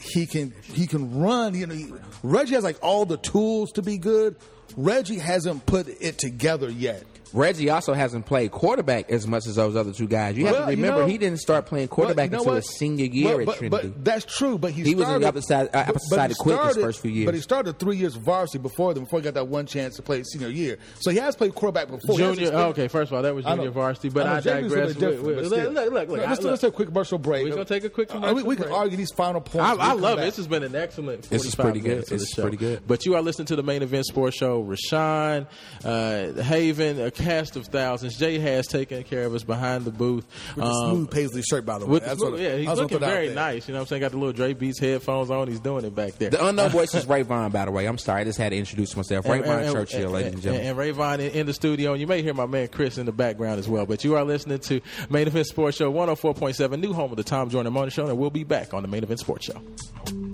[0.00, 1.54] he can he can run.
[1.54, 4.36] You know, he, Reggie has like all the tools to be good.
[4.76, 7.04] Reggie hasn't put it together yet.
[7.32, 10.36] Reggie also hasn't played quarterback as much as those other two guys.
[10.36, 12.52] You have Well, to you remember know- he didn't start playing quarterback Well, you know
[12.52, 12.64] until what?
[12.64, 13.88] his senior year Well, at Trinity.
[13.88, 14.58] But that's true.
[14.58, 16.54] But he, He was in started, the opposite side- but- opposite side he of Quick
[16.56, 17.26] his started- first few years.
[17.26, 19.04] But he started three years of varsity before them.
[19.04, 20.78] Before he got that one chance to play senior year.
[21.00, 22.16] So he has played quarterback before.
[22.16, 22.54] Junior, experience.
[22.72, 22.88] okay.
[22.88, 24.94] First of all, that was junior varsity, but know, I, JV's a digress.
[24.94, 26.18] different, Wait, but wait, look, look, look, look.
[26.18, 27.44] Let's, I- let's take a quick commercial break.
[27.44, 29.66] We're gonna take a quick Uh, commercial we, we can argue these final points.
[29.80, 30.24] I, I love back.
[30.24, 30.26] it.
[30.26, 31.22] This has been an excellent.
[31.30, 32.02] This is pretty good.
[32.06, 32.42] This is show.
[32.42, 32.82] pretty good.
[32.86, 34.62] But you are listening to the main event sports show.
[34.62, 35.46] Raashaan,
[35.84, 38.16] uh, Haven, uh, cast of thousands.
[38.18, 40.26] Jay has taken care of us behind the booth.
[40.56, 41.98] With the um, smooth paisley shirt, by the way.
[42.00, 43.68] That's the, what- yeah, he's looking put it out very nice.
[43.68, 44.00] You know what I'm saying?
[44.00, 45.48] Got the little Dre Beats headphones on.
[45.48, 46.30] He's doing it back there.
[46.30, 47.86] The unknown voice is Ray Vaughn, by the way.
[47.86, 49.26] I'm sorry, I just had to introduce myself.
[49.26, 50.66] Ray Vaughn Churchill, ladies and gentlemen.
[50.68, 51.92] And, Ray Vaughn in, in the studio.
[51.92, 53.86] And you may hear my man Chris in the background as well.
[53.86, 57.50] But you are listening to Main Event Sports Show 104.7, new home of the Tom
[57.50, 58.06] Joyner Morning Show.
[58.06, 60.31] And we'll be back on the Main Event Sports Show.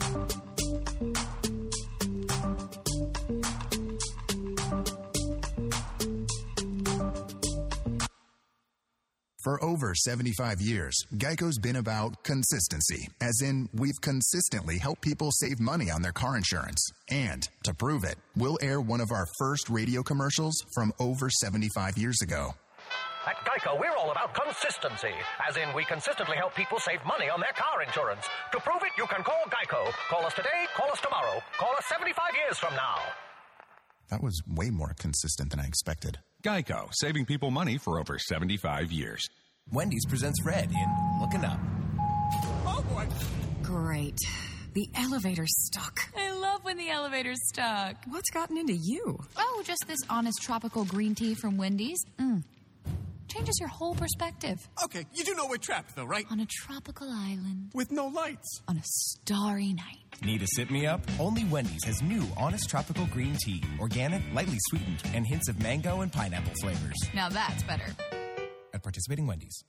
[9.48, 15.58] For over 75 years, Geico's been about consistency, as in, we've consistently helped people save
[15.58, 16.86] money on their car insurance.
[17.08, 21.96] And to prove it, we'll air one of our first radio commercials from over 75
[21.96, 22.52] years ago.
[23.26, 25.14] At Geico, we're all about consistency,
[25.48, 28.26] as in we consistently help people save money on their car insurance.
[28.52, 29.90] To prove it, you can call Geico.
[30.10, 32.98] Call us today, call us tomorrow, call us 75 years from now.
[34.10, 36.18] That was way more consistent than I expected.
[36.42, 39.28] Geico, saving people money for over 75 years.
[39.70, 41.60] Wendy's presents Fred in Looking Up.
[42.64, 43.06] Oh boy.
[43.62, 44.16] Great.
[44.72, 46.00] The elevator's stuck.
[46.16, 47.96] I love when the elevator's stuck.
[48.06, 49.18] What's gotten into you?
[49.36, 51.98] Oh, just this honest tropical green tea from Wendy's.
[52.18, 52.44] Mm.
[53.28, 54.66] Changes your whole perspective.
[54.84, 56.24] Okay, you do know we're trapped though, right?
[56.30, 57.70] On a tropical island.
[57.74, 58.62] With no lights.
[58.68, 59.98] On a starry night.
[60.22, 61.02] Need a sit me up?
[61.20, 63.62] Only Wendy's has new Honest Tropical Green Tea.
[63.78, 66.96] Organic, lightly sweetened, and hints of mango and pineapple flavors.
[67.14, 67.84] Now that's better.
[68.78, 69.64] At participating Wendy's.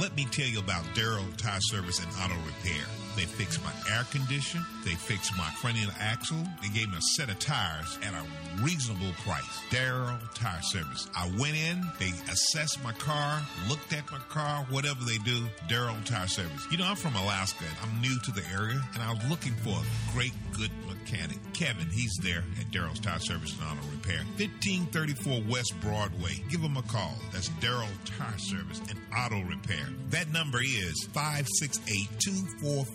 [0.00, 3.03] Let me tell you about Daryl Tire Service and Auto Repair.
[3.16, 4.64] They fixed my air conditioner.
[4.84, 6.42] They fixed my front end axle.
[6.62, 9.44] They gave me a set of tires at a reasonable price.
[9.70, 11.08] Daryl Tire Service.
[11.16, 16.02] I went in, they assessed my car, looked at my car, whatever they do, Daryl
[16.04, 16.66] Tire Service.
[16.70, 17.64] You know, I'm from Alaska.
[17.64, 21.38] and I'm new to the area, and I was looking for a great, good mechanic.
[21.52, 24.24] Kevin, he's there at Daryl's Tire Service and Auto Repair.
[24.38, 26.42] 1534 West Broadway.
[26.50, 27.14] Give him a call.
[27.32, 29.86] That's Daryl Tire Service and Auto Repair.
[30.10, 31.08] That number is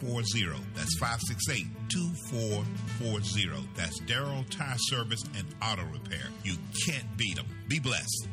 [0.10, 0.60] 568-2440.
[0.76, 3.66] That's 568-2440.
[3.76, 6.30] That's Daryl Tire Service and Auto Repair.
[6.44, 6.56] You
[6.86, 7.46] can't beat them.
[7.68, 8.28] Be blessed.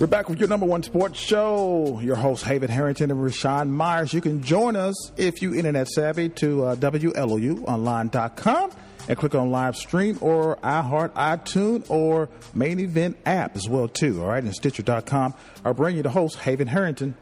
[0.00, 2.00] We're back with your number one sports show.
[2.02, 4.12] Your host, Haven Harrington and Raashaan Myers.
[4.12, 8.70] You can join us if you internet savvy to uh, WLOUonline.com
[9.08, 14.20] and click on live stream or iHeart, iTunes, or main event app as well too.
[14.20, 15.32] All right, and Stitcher.com.
[15.64, 17.14] I'll bring you the host, Haven Harrington.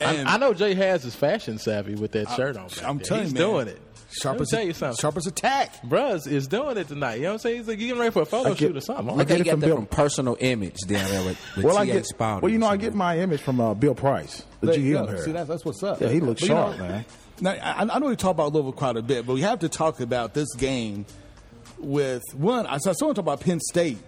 [0.00, 2.68] I, I know Jay has his fashion savvy with that I- shirt on.
[2.84, 3.04] I'm there.
[3.06, 3.48] telling he's you, man.
[3.50, 3.80] doing it.
[4.10, 4.96] Sharp Let me as tell you something.
[4.98, 5.82] sharp as attack.
[5.82, 7.16] Bruh is doing it tonight.
[7.16, 7.56] You know what I'm saying?
[7.58, 9.20] He's like you getting ready for a photo get- shoot or something.
[9.20, 12.06] I think you got that from personal image down there with, with well, I get,
[12.18, 14.92] well, you know, I get my image from uh, Bill Price, the There GM you
[14.94, 15.06] go.
[15.08, 15.22] here.
[15.24, 16.00] See, that's, that's what's up.
[16.00, 17.04] Yeah, he looks But, you sharp, know, man.
[17.40, 19.68] Now, I, I know we talk about Louisville quite a bit, but we have to
[19.68, 21.04] talk about this game
[21.78, 22.66] with one.
[22.66, 23.98] I saw someone talk about Penn State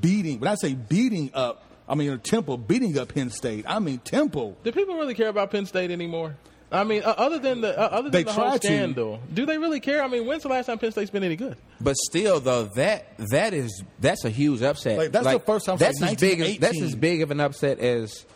[0.00, 0.40] beating.
[0.40, 3.64] When I say beating up, I mean Temple beating up Penn State.
[3.66, 4.56] I mean Temple.
[4.62, 6.36] Do people really care about Penn State anymore?
[6.70, 8.66] I mean, uh, other than the uh, other They than the whole try to.
[8.66, 10.02] scandal, do they really care?
[10.02, 11.56] I mean, when's the last time Penn State's been any good?
[11.80, 14.98] But still, though, that that is that's a huge upset.
[14.98, 17.40] Like, that's the first time That's since as big as that's as big of an
[17.40, 18.26] upset as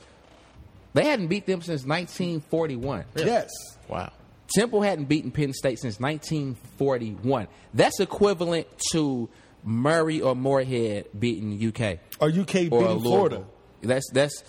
[0.94, 3.04] they hadn't beat them since 1941.
[3.16, 3.48] Yes.
[3.88, 4.12] Wow.
[4.54, 7.46] Temple hadn't beaten Penn State since 1941.
[7.74, 9.28] That's equivalent to
[9.64, 13.44] Murray or Morehead beating UK or UK beating Florida.
[13.82, 14.42] That's that's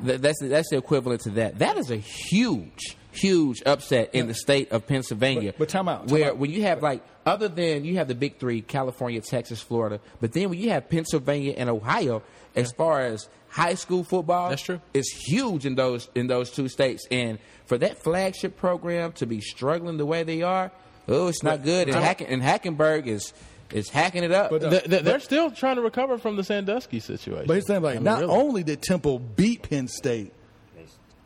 [0.00, 1.58] that's that's the equivalent to that.
[1.58, 5.52] That is a huge, huge upset in the state of Pennsylvania.
[5.52, 6.38] But- but time out, time where out.
[6.38, 10.00] when you have like other than you have the big three: California, Texas, Florida.
[10.20, 12.22] But then when you have Pennsylvania and Ohio,
[12.56, 14.80] as far as high school football, that's true.
[14.94, 19.40] It's huge in those in those two states, and for that flagship program to be
[19.40, 20.72] struggling the way they are,
[21.08, 21.88] oh, it's not But- good.
[21.88, 23.32] And, Hacken, and Hackenberg is
[23.72, 24.50] is hacking it up.
[24.50, 27.46] Th- uh, th- they're still trying to recover from the Sandusky situation.
[27.46, 28.34] But he's saying like I mean, not really.
[28.34, 30.32] only did Temple beat Penn State,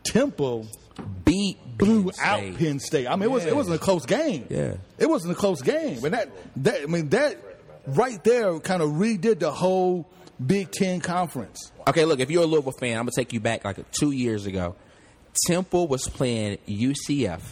[0.07, 0.67] Temple
[1.25, 3.07] beat blew out Penn State.
[3.07, 4.47] I mean, it was it wasn't a close game.
[4.49, 4.75] Yeah.
[4.99, 6.05] it wasn't a close game.
[6.05, 6.31] And that
[6.63, 7.39] that I mean that
[7.87, 10.09] right there kind of redid the whole
[10.45, 11.73] Big Ten conference.
[11.89, 14.47] Okay, look, if you're a Louisville fan, I'm gonna take you back like two years
[14.47, 14.77] ago.
[15.47, 17.43] Temple was playing UCF.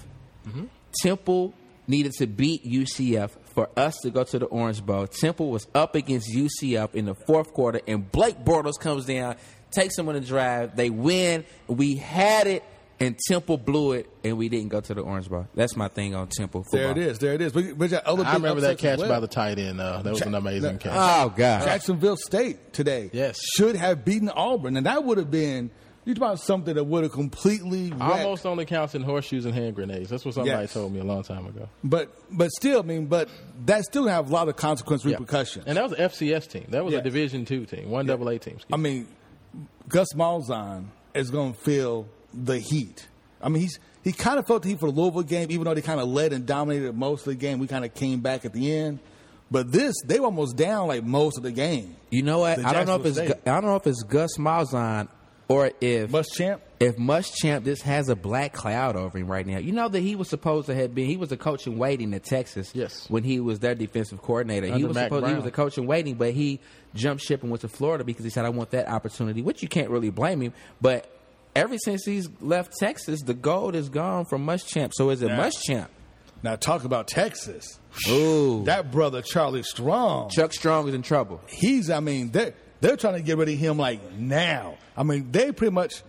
[0.46, 0.64] Mm-hmm.
[1.02, 1.54] Temple
[1.86, 5.06] needed to beat UCF for us to go to the Orange Bowl.
[5.06, 9.36] Temple was up against UCF in the fourth quarter, and Blake Bortles comes down,
[9.74, 10.76] takes them on the drive.
[10.76, 11.44] They win.
[11.66, 12.64] We had it
[13.00, 15.48] and Temple blew it, and we didn't go to the Orange Bowl.
[15.56, 16.80] That's my thing on Temple football.
[16.80, 17.18] There it is.
[17.18, 17.52] There it is.
[17.52, 19.08] But, but yeah, other I remember that catch well.
[19.08, 19.80] by the tight end.
[19.80, 20.92] Uh, that was an amazing catch.
[20.94, 21.64] Oh God!
[21.64, 23.40] Jacksonville State today Yes.
[23.56, 25.70] should have beaten Auburn, and that would have been
[26.04, 28.02] you talk about something that would have completely wrecked.
[28.02, 30.08] Almost only counts in horseshoes and hand grenades.
[30.10, 30.72] That's what somebody Yes.
[30.74, 31.68] told me a long time ago.
[31.82, 33.28] But but still, I mean, but
[33.66, 35.64] that still have a lot of consequence repercussions.
[35.66, 36.66] And that was an FCS team.
[36.68, 37.00] That was Yeah.
[37.00, 38.58] a Division two team, one double A team.
[38.72, 39.08] I mean,
[39.88, 43.06] Gus Malzahn is going to feel the heat.
[43.40, 45.74] I mean, he's he kind of felt the heat for the Louisville game, even though
[45.74, 47.58] they kind of led and dominated most of the game.
[47.58, 48.98] We kind of came back at the end.
[49.50, 51.96] But this, they were almost down like most of the game.
[52.10, 52.58] You know what?
[52.64, 55.08] I don't know if it's I don't know if it's Gus Malzahn
[55.48, 56.60] or if Muschamp.
[56.84, 59.58] If Muschamp just has a black cloud over him right now.
[59.58, 61.06] You know that he was supposed to have been.
[61.06, 62.70] He was a coach in waiting at Texas.
[62.74, 63.08] Yes.
[63.08, 65.26] When he was their defensive coordinator, he was Mac supposed.
[65.26, 66.60] He was a coach in waiting, but he
[66.94, 69.68] jumped ship and went to Florida because he said, "I want that opportunity," which you
[69.68, 70.52] can't really blame him.
[70.80, 71.10] But
[71.56, 74.92] ever since he's left Texas, the gold is gone from Muschamp.
[74.94, 75.88] So is it Now- Muschamp?
[76.42, 77.78] Now talk about Texas.
[78.10, 80.28] Ooh, that brother Charlie Strong.
[80.28, 81.40] Chuck Strong is in trouble.
[81.46, 81.88] He's.
[81.88, 84.74] I mean, they're they're trying to get rid of him like now.
[84.94, 86.02] I mean, they pretty much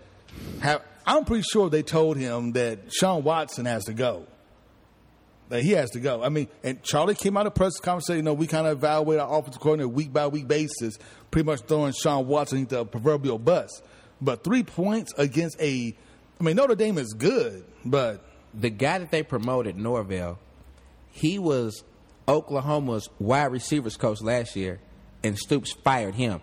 [0.61, 0.81] have.
[1.07, 4.25] I'm pretty sure they told him that Shawn Watson has to go.
[5.49, 6.23] That he has to go.
[6.23, 8.79] I mean, and Charlie came out of press conference saying, you know, we kind of
[8.79, 10.97] evaluate our offensive coordinator week by week basis,
[11.29, 13.69] pretty much throwing Shawn Watson into a proverbial bus.
[14.19, 15.95] But three points against a,
[16.39, 18.25] I mean, Notre Dame is good, but
[18.55, 20.39] the guy that they promoted, Norvell,
[21.11, 21.83] he was
[22.27, 24.79] Oklahoma's wide receivers coach last year,
[25.23, 26.41] and Stoops fired him.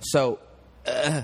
[0.00, 0.40] So,
[0.86, 1.22] uh,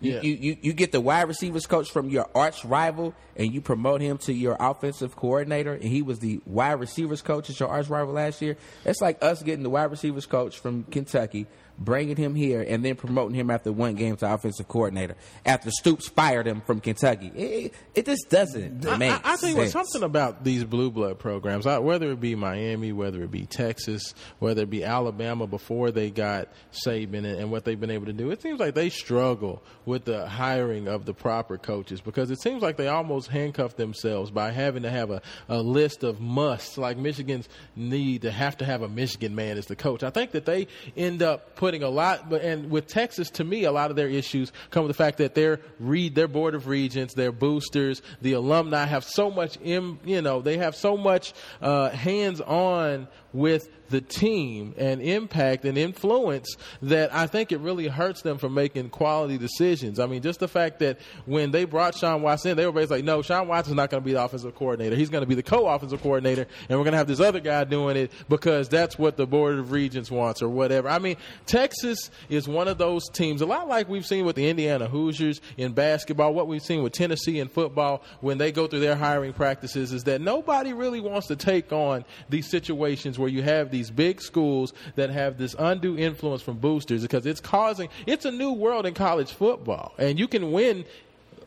[0.00, 0.20] you, Yeah.
[0.22, 4.00] you, you you get the wide receivers coach from your arch rival, and you promote
[4.00, 7.88] him to your offensive coordinator, and he was the wide receivers coach at your arch
[7.88, 8.56] rival last year.
[8.84, 11.46] It's like us getting the wide receivers coach from Kentucky.
[11.82, 15.16] Bringing him here and then promoting him after one game to offensive coordinator
[15.46, 17.28] after Stoops fired him from Kentucky.
[17.28, 19.72] It, it just doesn't I, make I, I think sense.
[19.72, 24.64] something about these blue blood programs, whether it be Miami, whether it be Texas, whether
[24.64, 28.30] it be Alabama before they got Saban and, and what they've been able to do,
[28.30, 32.60] it seems like they struggle with the hiring of the proper coaches because it seems
[32.62, 36.98] like they almost handcuff themselves by having to have a, a list of musts, like
[36.98, 40.02] Michigan's need to have to have a Michigan man as the coach.
[40.02, 43.64] I think that they end up putting a lot, but and with Texas, to me,
[43.64, 46.66] a lot of their issues come with the fact that their read their board of
[46.66, 51.32] regents, their boosters, the alumni have so much, im, you know, they have so much
[51.62, 57.88] uh, hands on with the team and impact and influence that I think it really
[57.88, 59.98] hurts them from making quality decisions.
[59.98, 62.98] I mean, just the fact that when they brought Shawn Watson in, they were basically
[62.98, 64.96] like, no, Shawn Watson's not going to be the offensive coordinator.
[64.96, 67.64] He's going to be the co-offensive coordinator, and we're going to have this other guy
[67.64, 70.88] doing it because that's what the Board of Regents wants or whatever.
[70.88, 71.16] I mean,
[71.46, 75.40] Texas is one of those teams, a lot like we've seen with the Indiana Hoosiers
[75.56, 79.32] in basketball, what we've seen with Tennessee in football when they go through their hiring
[79.32, 83.90] practices is that nobody really wants to take on these situations where you have these
[83.90, 88.52] big schools that have this undue influence from boosters because it's causing it's a new
[88.52, 89.92] world in college football.
[89.98, 90.84] And you can win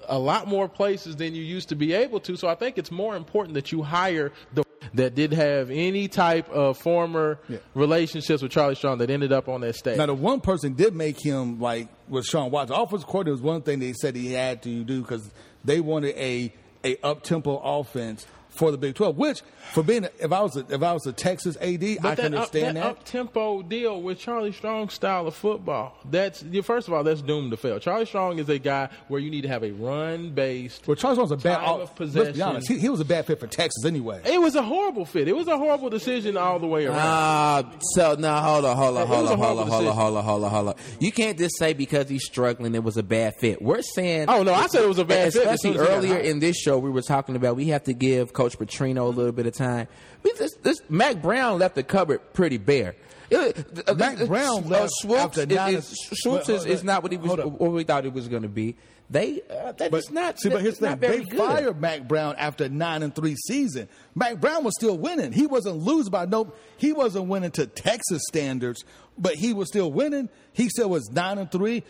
[0.08, 2.36] a lot more places than you used to be able to.
[2.36, 4.64] So i think it's more important that you hire the
[4.94, 7.40] that did have any type of former
[7.74, 9.98] relationships with charlie strong that ended up on that stage.
[9.98, 12.76] Now, the one person did make him like with Shawn Watson.
[12.76, 15.32] Offensive coordinator was one thing they said he had to do because
[15.64, 16.54] they wanted a
[16.84, 19.18] a up tempo offense for the Big Twelve.
[19.18, 19.42] Which,
[19.74, 22.78] for being if I was a, if I was a Texas AD, I can understand
[22.78, 22.86] up, that.
[22.86, 25.98] up tempo deal with Charlie Strong's style of football.
[26.10, 27.80] That's first of all, that's doomed to fail.
[27.80, 30.88] Charlie Strong is a guy where you need to have a run based.
[30.88, 31.58] Well, Charlie Strong's a bad.
[31.58, 32.26] time oh, of possession.
[32.26, 32.68] Let's be honest.
[32.68, 34.22] He, he was a bad fit for Texas anyway.
[34.26, 35.28] It was a horrible fit.
[35.28, 37.00] It was a horrible decision all the way around.
[37.00, 37.64] Ah,
[37.96, 40.44] so now hold on, hold on, hold on, hold on, hold on, hold on, hold
[40.44, 40.76] on, hold on.
[41.00, 43.62] You can't just say because he's struggling it was a bad fit.
[43.62, 45.88] We're saying Oh, no, I said it was a bad fit as soon Especially as
[45.88, 48.43] he got earlier in this show, we were talking about we have to give Coach
[48.50, 49.88] Petrino a little bit of time.
[50.24, 52.96] We this, this Mack Brown left the cupboard pretty bare.
[53.34, 53.52] Uh,
[53.96, 57.18] Mack uh, Brown uh, left Swoopes, after is, is, Swoopes is, is not what he
[57.18, 58.76] was, what we thought it was going to be.
[59.10, 60.40] They uh, that is not.
[60.40, 61.38] See, but here's the thing: they good.
[61.38, 63.88] fired Mack Brown after nine and three season.
[64.16, 65.32] Mack Brown was still winning.
[65.32, 66.54] He wasn't losing by no.
[66.78, 68.84] He wasn't winning to Texas standards,
[69.18, 70.30] but he was still winning.
[70.54, 71.84] He still was nine and three.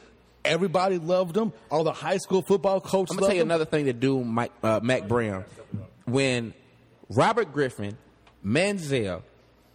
[0.43, 1.53] Everybody loved him.
[1.71, 3.11] All the high school football coaches.
[3.11, 3.47] I'm gonna tell you him.
[3.47, 5.45] another thing to do, Mike, uh, Mack Brown.
[6.05, 6.53] When
[7.09, 7.97] Robert Griffin,
[8.45, 9.23] Manziel,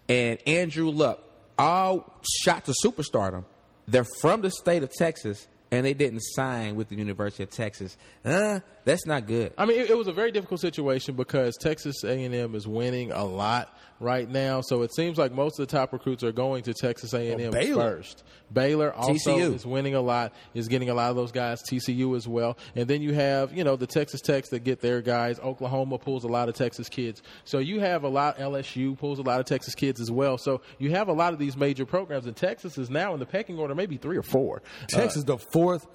[0.09, 1.21] and Andrew Luck
[1.59, 3.45] all shot to superstardom,
[3.87, 7.97] they're from the state of Texas, and they didn't sign with the University of Texas.
[8.25, 9.53] Uh, that's not good.
[9.59, 13.25] I mean, it, it was a very difficult situation because Texas A&M is winning a
[13.25, 14.61] lot right now.
[14.63, 17.51] So it seems like most of the top recruits are going to Texas A&M Well,
[17.51, 17.97] Baylor.
[17.97, 18.23] first.
[18.51, 19.55] Baylor also TCU.
[19.55, 21.61] is winning a lot, is getting a lot of those guys.
[21.71, 25.03] TCU as well, and then you have you know the Texas Techs that get their
[25.03, 25.39] guys.
[25.41, 27.23] Oklahoma pulls a lot of Texas kids.
[27.45, 28.39] So you have a lot.
[28.39, 30.39] LSU pulls a lot of Texas kids as well.
[30.39, 33.27] So you have a lot of these major programs, and Texas is now in the
[33.27, 34.63] pecking order, maybe three or four.
[34.89, 35.87] Texas, the fourth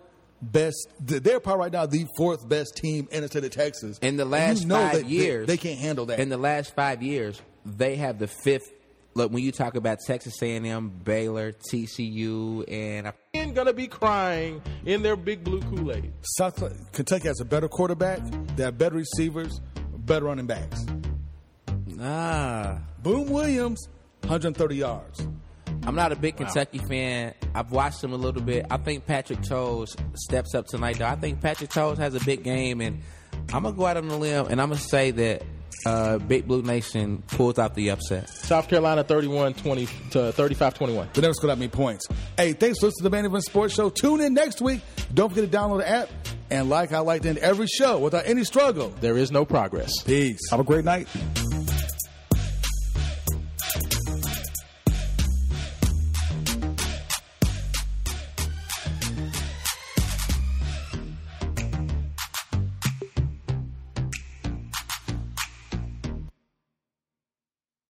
[0.41, 0.89] best.
[0.99, 3.97] They're probably right now the fourth best team in the state of Texas.
[4.01, 6.20] In the last you know five that they- years, they, can't handle that.
[6.20, 8.72] In the last five years, they have the fifth.
[9.16, 14.59] Look, when you talk about Texas A&M, Baylor, TCU, and I And gonna be crying
[14.86, 16.11] in their big blue Kool Aid.
[16.38, 16.61] South
[16.93, 18.20] Kentucky has a better quarterback.
[18.55, 19.61] They have better receivers,
[19.97, 20.84] better running backs.
[22.01, 23.88] ah, Boom Williams,
[24.22, 25.28] 130 yards.
[25.86, 27.34] I'm not a big Kentucky fan.
[27.54, 28.66] I've watched them a little bit.
[28.72, 31.06] I think Patrick Chose steps up tonight, though.
[31.08, 33.02] I think Patrick Chose has a big game, and
[33.54, 35.44] I'm gonna go out on a limb and I'm gonna say that
[35.86, 38.30] uh, Big Blue Nation pulls out the upset.
[38.30, 41.10] South Carolina 31 20 to 35 21.
[41.14, 42.08] They never scored that many points.
[42.38, 43.90] Hey, thanks for listening to the Main Event Sports Show.
[43.90, 44.82] Tune in next week.
[45.14, 46.10] Don't forget to download the app.
[46.50, 49.92] And like I like to end every show, without any struggle, there is no progress.
[50.04, 50.40] Peace.
[50.52, 51.08] Have a great night.